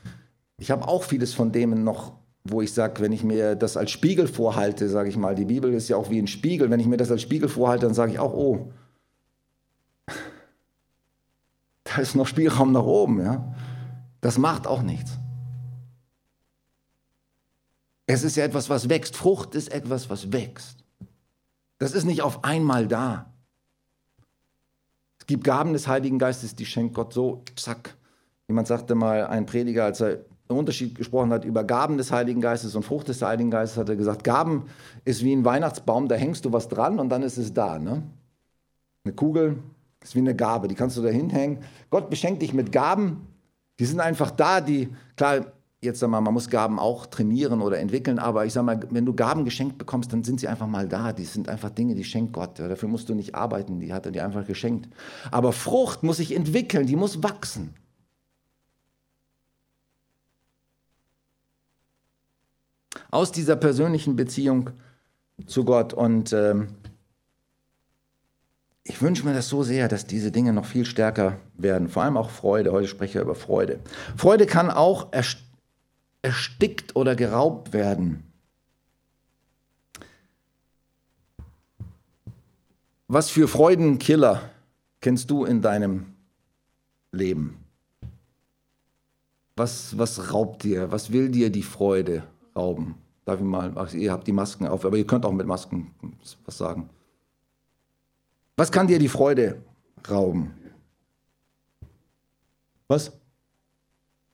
ich 0.58 0.70
habe 0.70 0.86
auch 0.86 1.02
vieles 1.02 1.32
von 1.32 1.52
dem 1.52 1.82
noch, 1.82 2.12
wo 2.44 2.60
ich 2.60 2.74
sage, 2.74 3.00
wenn 3.00 3.12
ich 3.12 3.24
mir 3.24 3.56
das 3.56 3.78
als 3.78 3.90
Spiegel 3.90 4.28
vorhalte, 4.28 4.90
sage 4.90 5.08
ich 5.08 5.16
mal, 5.16 5.34
die 5.34 5.46
Bibel 5.46 5.72
ist 5.72 5.88
ja 5.88 5.96
auch 5.96 6.10
wie 6.10 6.18
ein 6.18 6.26
Spiegel, 6.26 6.70
wenn 6.70 6.80
ich 6.80 6.86
mir 6.86 6.98
das 6.98 7.10
als 7.10 7.22
Spiegel 7.22 7.48
vorhalte, 7.48 7.86
dann 7.86 7.94
sage 7.94 8.12
ich 8.12 8.18
auch, 8.18 8.34
oh, 8.34 8.70
da 11.94 12.02
ist 12.02 12.14
noch 12.14 12.26
Spielraum 12.26 12.72
nach 12.72 12.82
oben, 12.82 13.22
ja. 13.22 13.54
Das 14.20 14.38
macht 14.38 14.66
auch 14.66 14.82
nichts. 14.82 15.18
Es 18.06 18.24
ist 18.24 18.36
ja 18.36 18.44
etwas, 18.44 18.68
was 18.68 18.88
wächst. 18.88 19.16
Frucht 19.16 19.54
ist 19.54 19.72
etwas, 19.72 20.10
was 20.10 20.32
wächst. 20.32 20.84
Das 21.78 21.92
ist 21.92 22.04
nicht 22.04 22.22
auf 22.22 22.44
einmal 22.44 22.86
da. 22.86 23.32
Es 25.18 25.26
gibt 25.26 25.44
Gaben 25.44 25.72
des 25.72 25.88
Heiligen 25.88 26.18
Geistes, 26.18 26.54
die 26.54 26.66
schenkt 26.66 26.94
Gott 26.94 27.12
so, 27.12 27.44
zack. 27.56 27.96
Jemand 28.48 28.68
sagte 28.68 28.94
mal, 28.94 29.26
ein 29.26 29.46
Prediger, 29.46 29.84
als 29.84 30.00
er 30.00 30.24
einen 30.48 30.58
Unterschied 30.58 30.94
gesprochen 30.96 31.32
hat 31.32 31.44
über 31.44 31.64
Gaben 31.64 31.96
des 31.96 32.12
Heiligen 32.12 32.40
Geistes 32.40 32.74
und 32.74 32.82
Frucht 32.82 33.08
des 33.08 33.22
Heiligen 33.22 33.50
Geistes, 33.50 33.78
hat 33.78 33.88
er 33.88 33.96
gesagt, 33.96 34.24
Gaben 34.24 34.66
ist 35.04 35.24
wie 35.24 35.34
ein 35.34 35.44
Weihnachtsbaum, 35.44 36.08
da 36.08 36.14
hängst 36.14 36.44
du 36.44 36.52
was 36.52 36.68
dran 36.68 36.98
und 36.98 37.08
dann 37.08 37.22
ist 37.22 37.38
es 37.38 37.54
da. 37.54 37.78
Ne? 37.78 38.02
Eine 39.04 39.14
Kugel 39.14 39.62
ist 40.04 40.14
wie 40.14 40.20
eine 40.20 40.36
Gabe, 40.36 40.68
die 40.68 40.74
kannst 40.74 40.96
du 40.96 41.02
da 41.02 41.08
hinhängen. 41.08 41.58
Gott 41.90 42.10
beschenkt 42.10 42.42
dich 42.42 42.52
mit 42.52 42.70
Gaben, 42.70 43.26
die 43.80 43.86
sind 43.86 44.00
einfach 44.00 44.30
da, 44.30 44.60
die, 44.60 44.90
klar, 45.16 45.46
jetzt 45.80 45.98
sag 46.00 46.08
mal, 46.08 46.20
man 46.20 46.34
muss 46.34 46.48
Gaben 46.48 46.78
auch 46.78 47.06
trainieren 47.06 47.60
oder 47.60 47.78
entwickeln, 47.78 48.18
aber 48.18 48.44
ich 48.46 48.52
sag 48.52 48.64
mal, 48.64 48.80
wenn 48.90 49.04
du 49.04 49.14
Gaben 49.14 49.44
geschenkt 49.44 49.78
bekommst, 49.78 50.12
dann 50.12 50.22
sind 50.22 50.40
sie 50.40 50.48
einfach 50.48 50.66
mal 50.66 50.88
da. 50.88 51.12
Die 51.12 51.24
sind 51.24 51.48
einfach 51.48 51.70
Dinge, 51.70 51.94
die 51.94 52.04
schenkt 52.04 52.32
Gott. 52.32 52.58
Dafür 52.58 52.88
musst 52.88 53.08
du 53.08 53.14
nicht 53.14 53.34
arbeiten, 53.34 53.80
die 53.80 53.92
hat 53.92 54.06
er 54.06 54.12
dir 54.12 54.24
einfach 54.24 54.46
geschenkt. 54.46 54.88
Aber 55.30 55.52
Frucht 55.52 56.02
muss 56.02 56.18
sich 56.18 56.34
entwickeln, 56.34 56.86
die 56.86 56.96
muss 56.96 57.22
wachsen. 57.22 57.74
Aus 63.10 63.30
dieser 63.32 63.56
persönlichen 63.56 64.16
Beziehung 64.16 64.70
zu 65.46 65.64
Gott. 65.64 65.92
Und 65.92 66.32
ähm, 66.32 66.68
ich 68.94 69.02
wünsche 69.02 69.26
mir 69.26 69.34
das 69.34 69.48
so 69.48 69.64
sehr, 69.64 69.88
dass 69.88 70.06
diese 70.06 70.30
Dinge 70.30 70.52
noch 70.52 70.66
viel 70.66 70.84
stärker 70.84 71.40
werden. 71.58 71.88
Vor 71.88 72.04
allem 72.04 72.16
auch 72.16 72.30
Freude. 72.30 72.70
Heute 72.70 72.86
spreche 72.86 73.18
ich 73.18 73.24
über 73.24 73.34
Freude. 73.34 73.80
Freude 74.16 74.46
kann 74.46 74.70
auch 74.70 75.08
erstickt 76.22 76.94
oder 76.94 77.16
geraubt 77.16 77.72
werden. 77.72 78.22
Was 83.08 83.30
für 83.30 83.48
Freudenkiller 83.48 84.48
kennst 85.00 85.28
du 85.28 85.44
in 85.44 85.60
deinem 85.60 86.14
Leben? 87.10 87.64
Was, 89.56 89.98
was 89.98 90.32
raubt 90.32 90.62
dir? 90.62 90.92
Was 90.92 91.10
will 91.10 91.30
dir 91.30 91.50
die 91.50 91.64
Freude 91.64 92.22
rauben? 92.54 92.94
Darf 93.24 93.40
ich 93.40 93.44
mal, 93.44 93.72
ach, 93.74 93.92
ihr 93.92 94.12
habt 94.12 94.28
die 94.28 94.32
Masken 94.32 94.68
auf, 94.68 94.84
aber 94.84 94.96
ihr 94.96 95.06
könnt 95.06 95.26
auch 95.26 95.32
mit 95.32 95.48
Masken 95.48 95.90
was 96.44 96.56
sagen. 96.56 96.90
Was 98.56 98.70
kann 98.70 98.86
dir 98.86 98.98
die 98.98 99.08
Freude 99.08 99.62
rauben? 100.08 100.54
Was? 102.88 103.12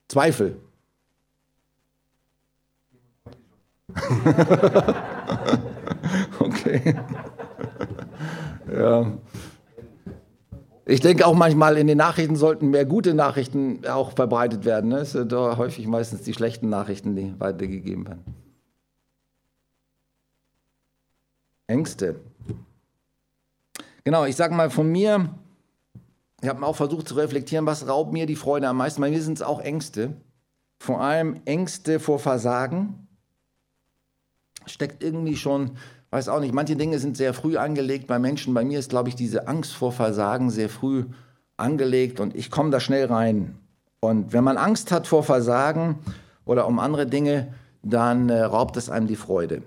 Zweifel. 0.07 0.59
okay. 6.39 6.95
ja. 8.71 9.11
Ich 10.85 10.99
denke 10.99 11.25
auch 11.25 11.33
manchmal, 11.33 11.77
in 11.77 11.87
den 11.87 11.97
Nachrichten 11.97 12.35
sollten 12.35 12.69
mehr 12.69 12.85
gute 12.85 13.13
Nachrichten 13.13 13.85
auch 13.87 14.11
verbreitet 14.11 14.65
werden. 14.65 14.89
Ne? 14.89 14.97
Es 14.99 15.13
sind 15.13 15.31
häufig 15.33 15.87
meistens 15.87 16.23
die 16.23 16.33
schlechten 16.33 16.69
Nachrichten, 16.69 17.15
die 17.15 17.33
weitergegeben 17.39 18.05
werden. 18.07 18.25
Ängste. 21.67 22.19
Genau, 24.03 24.25
ich 24.25 24.35
sage 24.35 24.55
mal 24.55 24.69
von 24.69 24.91
mir, 24.91 25.29
ich 26.41 26.49
habe 26.49 26.65
auch 26.65 26.75
versucht 26.75 27.07
zu 27.07 27.15
reflektieren, 27.15 27.65
was 27.65 27.87
raubt 27.87 28.13
mir 28.13 28.25
die 28.25 28.35
Freude 28.35 28.67
am 28.67 28.77
meisten. 28.77 29.01
Bei 29.01 29.09
mir 29.09 29.21
sind 29.21 29.35
es 29.35 29.41
auch 29.41 29.59
Ängste. 29.59 30.13
Vor 30.79 31.01
allem 31.01 31.41
Ängste 31.45 31.99
vor 31.99 32.17
Versagen, 32.17 33.07
steckt 34.65 35.03
irgendwie 35.03 35.35
schon, 35.35 35.71
weiß 36.09 36.29
auch 36.29 36.39
nicht, 36.39 36.53
manche 36.53 36.75
Dinge 36.75 36.99
sind 36.99 37.17
sehr 37.17 37.33
früh 37.33 37.57
angelegt 37.57 38.07
bei 38.07 38.19
Menschen. 38.19 38.53
Bei 38.53 38.63
mir 38.63 38.79
ist, 38.79 38.89
glaube 38.89 39.09
ich, 39.09 39.15
diese 39.15 39.47
Angst 39.47 39.73
vor 39.73 39.91
Versagen 39.91 40.49
sehr 40.49 40.69
früh 40.69 41.05
angelegt 41.57 42.19
und 42.19 42.35
ich 42.35 42.49
komme 42.49 42.71
da 42.71 42.79
schnell 42.79 43.05
rein. 43.05 43.57
Und 43.99 44.33
wenn 44.33 44.43
man 44.43 44.57
Angst 44.57 44.91
hat 44.91 45.05
vor 45.05 45.23
Versagen 45.23 45.99
oder 46.45 46.67
um 46.67 46.79
andere 46.79 47.05
Dinge, 47.05 47.53
dann 47.83 48.29
äh, 48.29 48.41
raubt 48.41 48.77
es 48.77 48.89
einem 48.89 49.07
die 49.07 49.15
Freude. 49.15 49.61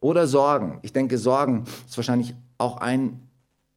Oder 0.00 0.26
Sorgen. 0.26 0.78
Ich 0.82 0.92
denke, 0.92 1.18
Sorgen 1.18 1.64
ist 1.86 1.96
wahrscheinlich 1.96 2.34
auch 2.58 2.76
ein, 2.76 3.20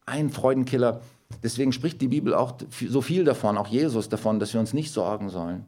ein 0.05 0.29
Freudenkiller. 0.29 1.01
Deswegen 1.43 1.71
spricht 1.73 2.01
die 2.01 2.07
Bibel 2.07 2.33
auch 2.33 2.55
so 2.87 3.01
viel 3.01 3.23
davon, 3.23 3.57
auch 3.57 3.67
Jesus 3.67 4.09
davon, 4.09 4.39
dass 4.39 4.53
wir 4.53 4.59
uns 4.59 4.73
nicht 4.73 4.91
sorgen 4.91 5.29
sollen. 5.29 5.65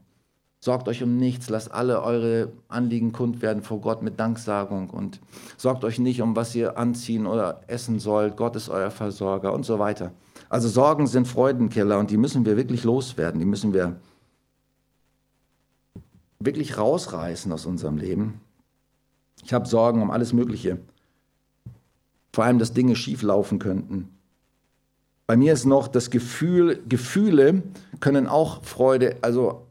Sorgt 0.60 0.88
euch 0.88 1.04
um 1.04 1.18
nichts, 1.18 1.50
lasst 1.50 1.72
alle 1.72 2.02
eure 2.02 2.52
Anliegen 2.68 3.12
kund 3.12 3.42
werden 3.42 3.62
vor 3.62 3.80
Gott 3.80 4.02
mit 4.02 4.20
Danksagung 4.20 4.90
und 4.90 5.22
sorgt 5.56 5.84
euch 5.84 6.00
nicht 6.00 6.22
um, 6.22 6.36
was 6.36 6.56
ihr 6.56 6.78
anziehen 6.78 7.28
oder 7.28 7.62
essen 7.68 8.00
sollt. 8.00 8.38
Gott 8.38 8.56
ist 8.56 8.70
euer 8.70 8.90
Versorger 8.90 9.54
und 9.54 9.66
so 9.66 9.78
weiter. 9.78 10.14
Also 10.50 10.68
Sorgen 10.68 11.06
sind 11.06 11.28
Freudenkiller 11.28 12.00
und 12.00 12.10
die 12.10 12.18
müssen 12.18 12.46
wir 12.46 12.58
wirklich 12.58 12.84
loswerden. 12.84 13.40
Die 13.40 13.46
müssen 13.46 13.74
wir 13.74 14.00
wirklich 16.40 16.78
rausreißen 16.78 17.52
aus 17.52 17.66
unserem 17.66 17.98
Leben. 17.98 18.42
Ich 19.44 19.54
habe 19.54 19.68
Sorgen 19.68 20.02
um 20.02 20.10
alles 20.10 20.34
Mögliche. 20.34 20.80
Vor 22.34 22.44
allem, 22.44 22.60
dass 22.60 22.74
Dinge 22.74 22.96
schief 22.96 23.22
laufen 23.22 23.60
könnten. 23.60 24.17
Bei 25.28 25.36
mir 25.36 25.52
ist 25.52 25.66
noch 25.66 25.90
das 25.90 26.10
Gefühl, 26.10 26.82
Gefühle 26.88 27.62
können 28.00 28.28
auch 28.28 28.64
Freude, 28.64 29.18
also 29.22 29.68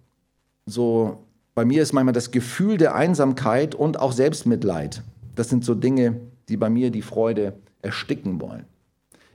so, 0.67 1.25
bei 1.55 1.65
mir 1.65 1.83
ist 1.83 1.95
manchmal 1.95 2.13
das 2.13 2.31
Gefühl 2.31 2.77
der 2.77 2.95
Einsamkeit 2.95 3.75
und 3.75 3.99
auch 3.99 4.13
Selbstmitleid. 4.13 5.03
Das 5.35 5.49
sind 5.49 5.65
so 5.65 5.75
Dinge, 5.75 6.21
die 6.51 6.59
bei 6.59 6.69
mir 6.69 6.91
die 6.91 7.03
Freude 7.03 7.55
ersticken 7.81 8.41
wollen. 8.41 8.67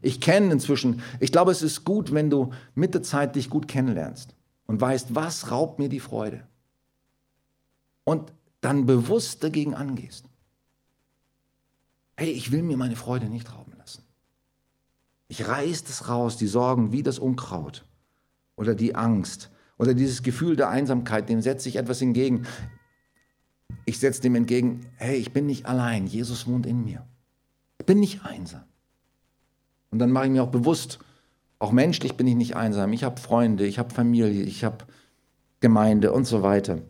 Ich 0.04 0.22
kenne 0.22 0.52
inzwischen, 0.52 1.02
ich 1.20 1.32
glaube, 1.32 1.52
es 1.52 1.64
ist 1.64 1.86
gut, 1.86 2.14
wenn 2.14 2.30
du 2.30 2.52
mit 2.76 2.94
der 2.94 3.04
Zeit 3.04 3.36
dich 3.36 3.50
gut 3.50 3.68
kennenlernst 3.68 4.36
und 4.68 4.80
weißt, 4.80 5.16
was 5.16 5.50
raubt 5.52 5.80
mir 5.80 5.90
die 5.90 6.00
Freude. 6.00 6.44
Und 8.04 8.32
dann 8.62 8.86
bewusst 8.86 9.44
dagegen 9.44 9.74
angehst. 9.74 10.26
Hey, 12.16 12.30
ich 12.30 12.52
will 12.52 12.62
mir 12.62 12.78
meine 12.78 12.96
Freude 12.96 13.28
nicht 13.28 13.52
rauben 13.52 13.72
lassen. 13.72 13.81
Ich 15.32 15.48
reiß 15.48 15.86
das 15.86 16.10
raus, 16.10 16.36
die 16.36 16.46
Sorgen 16.46 16.92
wie 16.92 17.04
das 17.04 17.18
Unkraut 17.18 17.86
oder 18.58 18.76
die 18.76 18.96
Angst 18.96 19.50
oder 19.78 19.94
dieses 19.94 20.24
Gefühl 20.24 20.58
der 20.58 20.68
Einsamkeit, 20.68 21.30
dem 21.30 21.40
setze 21.40 21.70
ich 21.70 21.78
etwas 21.78 22.02
entgegen. 22.02 22.46
Ich 23.86 23.98
setze 23.98 24.20
dem 24.20 24.36
entgegen, 24.36 24.88
hey, 24.98 25.16
ich 25.16 25.32
bin 25.32 25.46
nicht 25.46 25.68
allein, 25.68 26.06
Jesus 26.06 26.48
wohnt 26.48 26.66
in 26.66 26.84
mir. 26.84 27.08
Ich 27.80 27.86
bin 27.86 28.02
nicht 28.02 28.26
einsam. 28.26 28.66
Und 29.90 30.00
dann 30.00 30.12
mache 30.12 30.26
ich 30.26 30.32
mir 30.32 30.44
auch 30.44 30.52
bewusst, 30.52 31.00
auch 31.60 31.72
menschlich 31.72 32.18
bin 32.18 32.28
ich 32.28 32.36
nicht 32.36 32.58
einsam. 32.58 32.92
Ich 32.92 33.06
habe 33.06 33.22
Freunde, 33.22 33.66
ich 33.66 33.80
habe 33.80 33.94
Familie, 33.94 34.44
ich 34.44 34.66
habe 34.66 34.86
Gemeinde 35.62 36.12
und 36.12 36.26
so 36.26 36.44
weiter. 36.44 36.82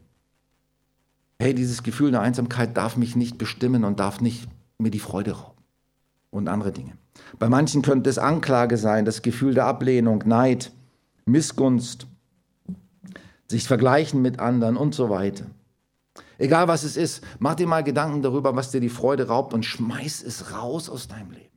Hey, 1.39 1.53
dieses 1.53 1.83
Gefühl 1.83 2.09
der 2.09 2.21
Einsamkeit 2.21 2.75
darf 2.75 2.97
mich 2.97 3.15
nicht 3.15 3.37
bestimmen 3.37 3.83
und 3.83 3.99
darf 3.99 4.19
nicht 4.19 4.47
mir 4.79 4.89
die 4.89 4.97
Freude 4.97 5.33
rauben 5.33 5.60
und 6.31 6.47
andere 6.47 6.71
Dinge. 6.71 6.97
Bei 7.37 7.47
manchen 7.47 7.81
könnte 7.81 8.09
es 8.09 8.17
Anklage 8.17 8.77
sein, 8.77 9.05
das 9.05 9.21
Gefühl 9.21 9.53
der 9.53 9.65
Ablehnung, 9.65 10.23
Neid, 10.25 10.71
Missgunst, 11.25 12.07
sich 13.47 13.67
vergleichen 13.67 14.21
mit 14.21 14.39
anderen 14.39 14.77
und 14.77 14.95
so 14.95 15.09
weiter. 15.09 15.45
Egal 16.37 16.67
was 16.67 16.83
es 16.83 16.97
ist, 16.97 17.23
mach 17.37 17.55
dir 17.55 17.67
mal 17.67 17.83
Gedanken 17.83 18.23
darüber, 18.23 18.55
was 18.55 18.71
dir 18.71 18.81
die 18.81 18.89
Freude 18.89 19.27
raubt 19.27 19.53
und 19.53 19.63
schmeiß 19.63 20.23
es 20.23 20.53
raus 20.53 20.89
aus 20.89 21.07
deinem 21.07 21.31
Leben. 21.31 21.51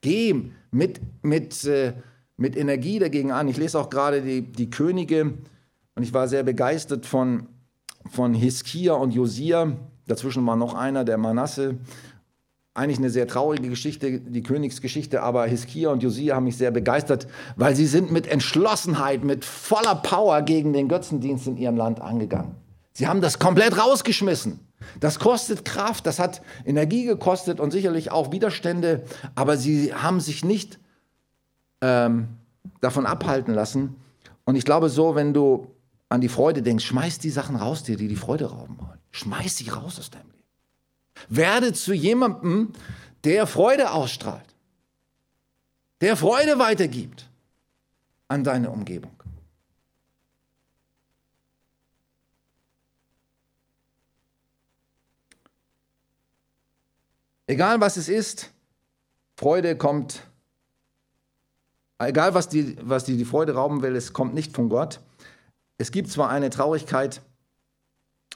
Geh 0.00 0.50
mit, 0.72 1.00
mit, 1.22 1.64
äh, 1.64 1.92
mit 2.36 2.56
Energie 2.56 2.98
dagegen 2.98 3.30
an. 3.30 3.46
Ich 3.46 3.58
lese 3.58 3.78
auch 3.78 3.90
gerade 3.90 4.22
die, 4.22 4.42
die 4.42 4.70
Könige 4.70 5.34
und 5.94 6.02
ich 6.02 6.12
war 6.12 6.26
sehr 6.26 6.42
begeistert 6.42 7.06
von, 7.06 7.46
von 8.10 8.34
Hiskia 8.34 8.94
und 8.94 9.14
Josia. 9.14 9.76
Dazwischen 10.08 10.44
war 10.46 10.56
noch 10.56 10.74
einer, 10.74 11.04
der 11.04 11.18
Manasse. 11.18 11.76
Eigentlich 12.74 12.98
eine 12.98 13.10
sehr 13.10 13.28
traurige 13.28 13.68
Geschichte, 13.68 14.18
die 14.18 14.42
Königsgeschichte, 14.42 15.22
aber 15.22 15.44
Hiskia 15.44 15.90
und 15.90 16.02
Josia 16.02 16.36
haben 16.36 16.44
mich 16.44 16.56
sehr 16.56 16.70
begeistert, 16.70 17.26
weil 17.56 17.76
sie 17.76 17.86
sind 17.86 18.10
mit 18.10 18.26
Entschlossenheit, 18.26 19.24
mit 19.24 19.44
voller 19.44 19.96
Power 19.96 20.40
gegen 20.40 20.72
den 20.72 20.88
Götzendienst 20.88 21.46
in 21.46 21.58
ihrem 21.58 21.76
Land 21.76 22.00
angegangen. 22.00 22.54
Sie 22.94 23.06
haben 23.06 23.20
das 23.20 23.38
komplett 23.38 23.78
rausgeschmissen. 23.78 24.60
Das 25.00 25.18
kostet 25.18 25.64
Kraft, 25.64 26.06
das 26.06 26.18
hat 26.18 26.42
Energie 26.64 27.04
gekostet 27.04 27.60
und 27.60 27.70
sicherlich 27.70 28.10
auch 28.10 28.32
Widerstände, 28.32 29.02
aber 29.34 29.56
sie 29.56 29.94
haben 29.94 30.20
sich 30.20 30.44
nicht 30.44 30.78
ähm, 31.82 32.28
davon 32.80 33.06
abhalten 33.06 33.54
lassen. 33.54 33.96
Und 34.44 34.56
ich 34.56 34.64
glaube 34.64 34.88
so, 34.88 35.14
wenn 35.14 35.34
du 35.34 35.68
an 36.08 36.20
die 36.20 36.28
Freude 36.28 36.62
denkst, 36.62 36.84
schmeiß 36.84 37.18
die 37.18 37.30
Sachen 37.30 37.56
raus 37.56 37.82
dir, 37.82 37.96
die 37.96 38.08
die 38.08 38.16
Freude 38.16 38.46
rauben 38.46 38.76
wollen. 38.78 38.98
Schmeiß 39.10 39.58
sie 39.58 39.68
raus 39.68 39.98
aus 39.98 40.10
deinem 40.10 40.30
Leben. 40.30 40.41
Werde 41.28 41.72
zu 41.72 41.92
jemandem, 41.92 42.72
der 43.24 43.46
Freude 43.46 43.92
ausstrahlt, 43.92 44.54
der 46.00 46.16
Freude 46.16 46.58
weitergibt 46.58 47.28
an 48.28 48.44
deine 48.44 48.70
Umgebung. 48.70 49.12
Egal 57.46 57.80
was 57.80 57.96
es 57.96 58.08
ist, 58.08 58.50
Freude 59.36 59.76
kommt, 59.76 60.26
egal 61.98 62.34
was 62.34 62.48
die, 62.48 62.76
was 62.80 63.04
die, 63.04 63.16
die 63.16 63.24
Freude 63.24 63.54
rauben 63.54 63.82
will, 63.82 63.94
es 63.94 64.12
kommt 64.12 64.34
nicht 64.34 64.54
von 64.54 64.68
Gott. 64.68 65.00
Es 65.76 65.90
gibt 65.90 66.10
zwar 66.10 66.30
eine 66.30 66.48
Traurigkeit, 66.48 67.20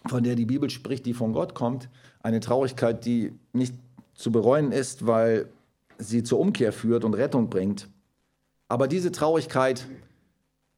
von 0.09 0.23
der 0.23 0.35
die 0.35 0.47
Bibel 0.47 0.71
spricht, 0.71 1.07
die 1.07 1.15
von 1.15 1.33
Gott 1.33 1.55
kommt, 1.55 1.89
eine 2.23 2.41
Traurigkeit, 2.41 3.05
die 3.05 3.33
nicht 3.53 3.75
zu 4.15 4.33
bereuen 4.33 4.73
ist, 4.73 5.07
weil 5.07 5.47
sie 5.99 6.23
zur 6.23 6.41
Umkehr 6.41 6.73
führt 6.73 7.05
und 7.05 7.15
Rettung 7.15 7.49
bringt. 7.49 7.89
Aber 8.69 8.89
diese 8.89 9.13
Traurigkeit, 9.13 9.87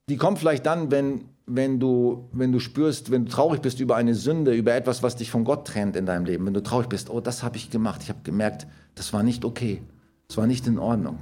die 0.09 0.17
kommt 0.17 0.39
vielleicht 0.39 0.67
dann, 0.67 0.91
wenn, 0.91 1.25
wenn, 1.47 1.81
du, 1.81 2.29
wenn 2.33 2.53
du 2.53 2.61
spürst, 2.61 3.11
wenn 3.11 3.25
du 3.25 3.31
traurig 3.31 3.61
bist 3.61 3.81
über 3.81 3.97
eine 3.97 4.15
Sünde, 4.15 4.55
über 4.55 4.75
etwas, 4.75 5.03
was 5.03 5.17
dich 5.17 5.31
von 5.31 5.45
Gott 5.45 5.67
trennt 5.67 5.97
in 5.97 6.07
deinem 6.07 6.25
Leben. 6.25 6.47
Wenn 6.47 6.55
du 6.55 6.63
traurig 6.63 6.89
bist, 6.89 7.11
oh, 7.11 7.21
das 7.21 7.43
habe 7.43 7.57
ich 7.57 7.71
gemacht. 7.71 8.03
Ich 8.03 8.09
habe 8.09 8.21
gemerkt, 8.23 8.67
das 8.95 9.13
war 9.13 9.23
nicht 9.23 9.45
okay. 9.45 9.83
Das 10.29 10.37
war 10.37 10.47
nicht 10.47 10.67
in 10.67 10.79
Ordnung. 10.79 11.19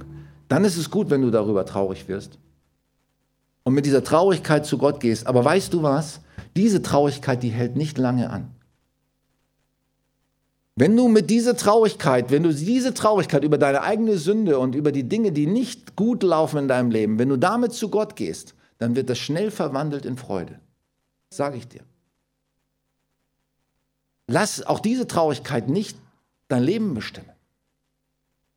Dann 0.49 0.65
ist 0.65 0.77
es 0.77 0.89
gut, 0.89 1.09
wenn 1.09 1.21
du 1.21 1.31
darüber 1.31 1.65
traurig 1.65 2.07
wirst. 2.07 2.39
Und 3.67 3.73
mit 3.73 3.85
dieser 3.85 4.01
Traurigkeit 4.01 4.65
zu 4.65 4.77
Gott 4.77 5.01
gehst. 5.01 5.27
Aber 5.27 5.43
weißt 5.43 5.73
du 5.73 5.83
was? 5.83 6.21
Diese 6.55 6.81
Traurigkeit, 6.81 7.43
die 7.43 7.49
hält 7.49 7.75
nicht 7.75 7.97
lange 7.97 8.29
an. 8.29 8.55
Wenn 10.77 10.95
du 10.95 11.09
mit 11.09 11.29
dieser 11.29 11.57
Traurigkeit, 11.57 12.31
wenn 12.31 12.43
du 12.43 12.53
diese 12.53 12.93
Traurigkeit 12.93 13.43
über 13.43 13.57
deine 13.57 13.81
eigene 13.81 14.19
Sünde 14.19 14.57
und 14.57 14.73
über 14.73 14.93
die 14.93 15.03
Dinge, 15.03 15.33
die 15.33 15.47
nicht 15.47 15.97
gut 15.97 16.23
laufen 16.23 16.59
in 16.59 16.67
deinem 16.69 16.91
Leben, 16.91 17.19
wenn 17.19 17.27
du 17.27 17.35
damit 17.35 17.73
zu 17.73 17.89
Gott 17.89 18.15
gehst, 18.15 18.55
dann 18.77 18.95
wird 18.95 19.09
das 19.09 19.19
schnell 19.19 19.51
verwandelt 19.51 20.05
in 20.05 20.15
Freude. 20.15 20.61
Sage 21.29 21.57
ich 21.57 21.67
dir. 21.67 21.81
Lass 24.27 24.65
auch 24.65 24.79
diese 24.79 25.07
Traurigkeit 25.07 25.67
nicht 25.67 25.97
dein 26.47 26.63
Leben 26.63 26.93
bestimmen. 26.93 27.33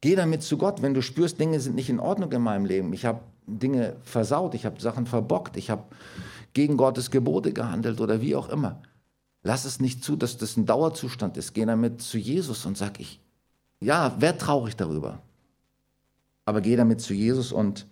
Geh 0.03 0.15
damit 0.15 0.45
zu 0.45 0.57
Gott, 0.57 0.83
wenn 0.83 0.95
du 0.95 1.03
spürst, 1.03 1.41
Dinge 1.41 1.59
sind 1.59 1.75
nicht 1.75 1.91
in 1.91 1.99
Ordnung 1.99 2.31
in 2.31 2.43
meinem 2.43 2.65
Leben. 2.65 2.93
Ich 2.93 3.05
habe 3.05 3.23
Dinge 3.59 3.97
versaut, 4.03 4.55
ich 4.55 4.65
habe 4.65 4.81
Sachen 4.81 5.07
verbockt, 5.07 5.57
ich 5.57 5.71
habe 5.71 5.85
gegen 6.53 6.77
Gottes 6.77 7.11
Gebote 7.11 7.53
gehandelt 7.53 8.01
oder 8.01 8.21
wie 8.21 8.37
auch 8.37 8.49
immer. 8.49 8.83
Lass 9.43 9.65
es 9.65 9.81
nicht 9.81 10.05
zu, 10.05 10.17
dass 10.17 10.37
das 10.37 10.57
ein 10.57 10.67
Dauerzustand 10.67 11.37
ist. 11.37 11.55
Geh 11.55 11.65
damit 11.65 12.03
zu 12.03 12.19
Jesus 12.19 12.67
und 12.67 12.77
sag 12.77 13.01
ich, 13.01 13.21
ja, 13.81 14.21
werd 14.21 14.41
traurig 14.41 14.77
darüber. 14.77 15.23
Aber 16.45 16.61
geh 16.61 16.77
damit 16.77 17.01
zu 17.01 17.15
Jesus 17.15 17.53
und 17.53 17.87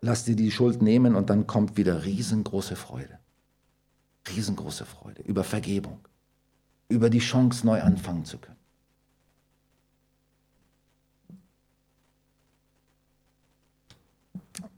lass 0.00 0.24
dir 0.24 0.36
die 0.36 0.50
Schuld 0.50 0.82
nehmen 0.82 1.14
und 1.14 1.30
dann 1.30 1.46
kommt 1.46 1.76
wieder 1.76 2.04
riesengroße 2.04 2.76
Freude. 2.76 3.18
Riesengroße 4.28 4.84
Freude 4.84 5.22
über 5.22 5.44
Vergebung, 5.44 6.00
über 6.88 7.10
die 7.10 7.18
Chance, 7.18 7.66
neu 7.66 7.82
anfangen 7.82 8.24
zu 8.24 8.38
können. 8.38 8.56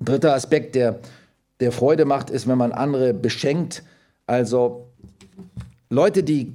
Dritter 0.00 0.34
Aspekt, 0.34 0.74
der, 0.74 1.00
der 1.60 1.72
Freude 1.72 2.04
macht, 2.04 2.30
ist, 2.30 2.46
wenn 2.46 2.58
man 2.58 2.72
andere 2.72 3.14
beschenkt, 3.14 3.82
also 4.26 4.88
Leute, 5.90 6.22
die 6.22 6.52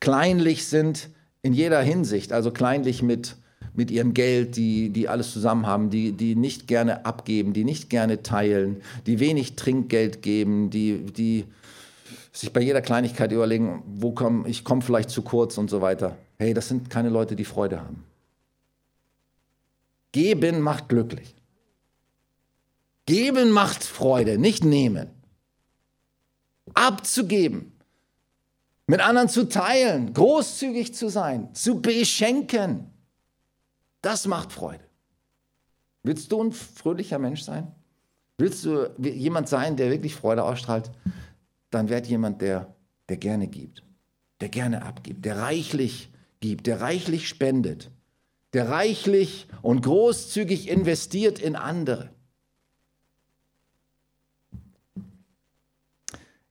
kleinlich 0.00 0.66
sind 0.66 1.08
in 1.42 1.52
jeder 1.52 1.80
Hinsicht, 1.80 2.32
also 2.32 2.50
kleinlich 2.50 3.02
mit, 3.02 3.36
mit 3.74 3.90
ihrem 3.90 4.14
Geld, 4.14 4.56
die, 4.56 4.90
die 4.90 5.08
alles 5.08 5.32
zusammen 5.32 5.66
haben, 5.66 5.90
die, 5.90 6.12
die 6.12 6.34
nicht 6.34 6.66
gerne 6.66 7.06
abgeben, 7.06 7.52
die 7.52 7.64
nicht 7.64 7.90
gerne 7.90 8.22
teilen, 8.22 8.82
die 9.06 9.20
wenig 9.20 9.56
Trinkgeld 9.56 10.22
geben, 10.22 10.70
die, 10.70 11.04
die 11.04 11.44
sich 12.32 12.52
bei 12.52 12.60
jeder 12.60 12.82
Kleinigkeit 12.82 13.30
überlegen, 13.30 13.82
wo 13.86 14.12
komm, 14.12 14.44
ich 14.46 14.64
komme 14.64 14.82
vielleicht 14.82 15.10
zu 15.10 15.22
kurz 15.22 15.56
und 15.56 15.70
so 15.70 15.80
weiter. 15.80 16.16
Hey, 16.38 16.52
das 16.52 16.68
sind 16.68 16.90
keine 16.90 17.08
Leute, 17.08 17.36
die 17.36 17.44
Freude 17.44 17.80
haben. 17.80 18.02
Geben 20.10 20.60
macht 20.60 20.88
glücklich. 20.88 21.34
Geben 23.06 23.50
macht 23.50 23.84
Freude, 23.84 24.38
nicht 24.38 24.64
nehmen 24.64 25.14
abzugeben, 26.72 27.72
mit 28.86 29.00
anderen 29.00 29.28
zu 29.28 29.48
teilen, 29.48 30.12
großzügig 30.12 30.94
zu 30.94 31.08
sein, 31.08 31.54
zu 31.54 31.80
beschenken. 31.80 32.90
Das 34.02 34.26
macht 34.26 34.52
Freude. 34.52 34.84
Willst 36.02 36.30
du 36.32 36.42
ein 36.42 36.52
fröhlicher 36.52 37.18
Mensch 37.18 37.42
sein? 37.42 37.72
Willst 38.36 38.64
du 38.64 38.90
jemand 38.98 39.48
sein, 39.48 39.76
der 39.76 39.90
wirklich 39.90 40.14
Freude 40.14 40.42
ausstrahlt? 40.42 40.90
Dann 41.70 41.88
werd 41.88 42.06
jemand, 42.06 42.42
der, 42.42 42.74
der 43.08 43.16
gerne 43.16 43.46
gibt, 43.46 43.82
der 44.40 44.48
gerne 44.48 44.82
abgibt, 44.82 45.24
der 45.24 45.38
reichlich 45.38 46.10
gibt, 46.40 46.66
der 46.66 46.80
reichlich 46.80 47.28
spendet, 47.28 47.90
der 48.52 48.68
reichlich 48.68 49.46
und 49.62 49.82
großzügig 49.82 50.68
investiert 50.68 51.38
in 51.38 51.56
andere. 51.56 52.10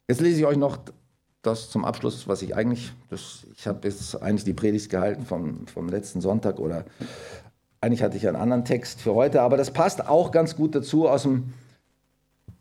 Jetzt 0.08 0.22
lese 0.22 0.42
ich 0.42 0.46
euch 0.46 0.58
noch 0.58 0.78
das 1.42 1.70
zum 1.70 1.86
Abschluss, 1.86 2.28
was 2.28 2.42
ich 2.42 2.56
eigentlich, 2.56 2.94
das, 3.10 3.46
ich 3.56 3.68
habe 3.68 3.88
jetzt 3.88 4.22
eigentlich 4.22 4.44
die 4.44 4.54
Predigt 4.54 4.90
gehalten 4.90 5.26
vom, 5.26 5.68
vom 5.68 5.90
letzten 5.90 6.22
Sonntag 6.22 6.60
oder 6.60 6.86
eigentlich 7.82 8.02
hatte 8.02 8.18
ich 8.18 8.28
einen 8.28 8.38
anderen 8.38 8.66
Text 8.66 9.02
für 9.02 9.14
heute, 9.14 9.42
aber 9.42 9.58
das 9.58 9.72
passt 9.72 10.08
auch 10.08 10.32
ganz 10.32 10.56
gut 10.56 10.74
dazu 10.74 11.08
aus 11.08 11.24
dem, 11.24 11.54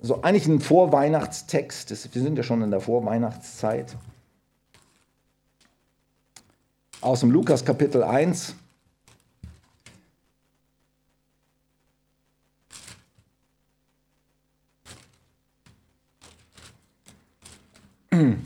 so 0.01 0.23
eigentlich 0.23 0.47
ein 0.47 0.61
Vorweihnachtstext. 0.61 1.93
Das, 1.93 2.13
wir 2.13 2.23
sind 2.23 2.37
ja 2.37 2.43
schon 2.43 2.63
in 2.63 2.73
der 2.73 2.81
Vorweihnachtszeit. 2.81 3.97
Aus 7.01 7.21
dem 7.21 7.31
Lukas 7.31 7.65
Kapitel 7.65 8.03
1. 8.03 8.57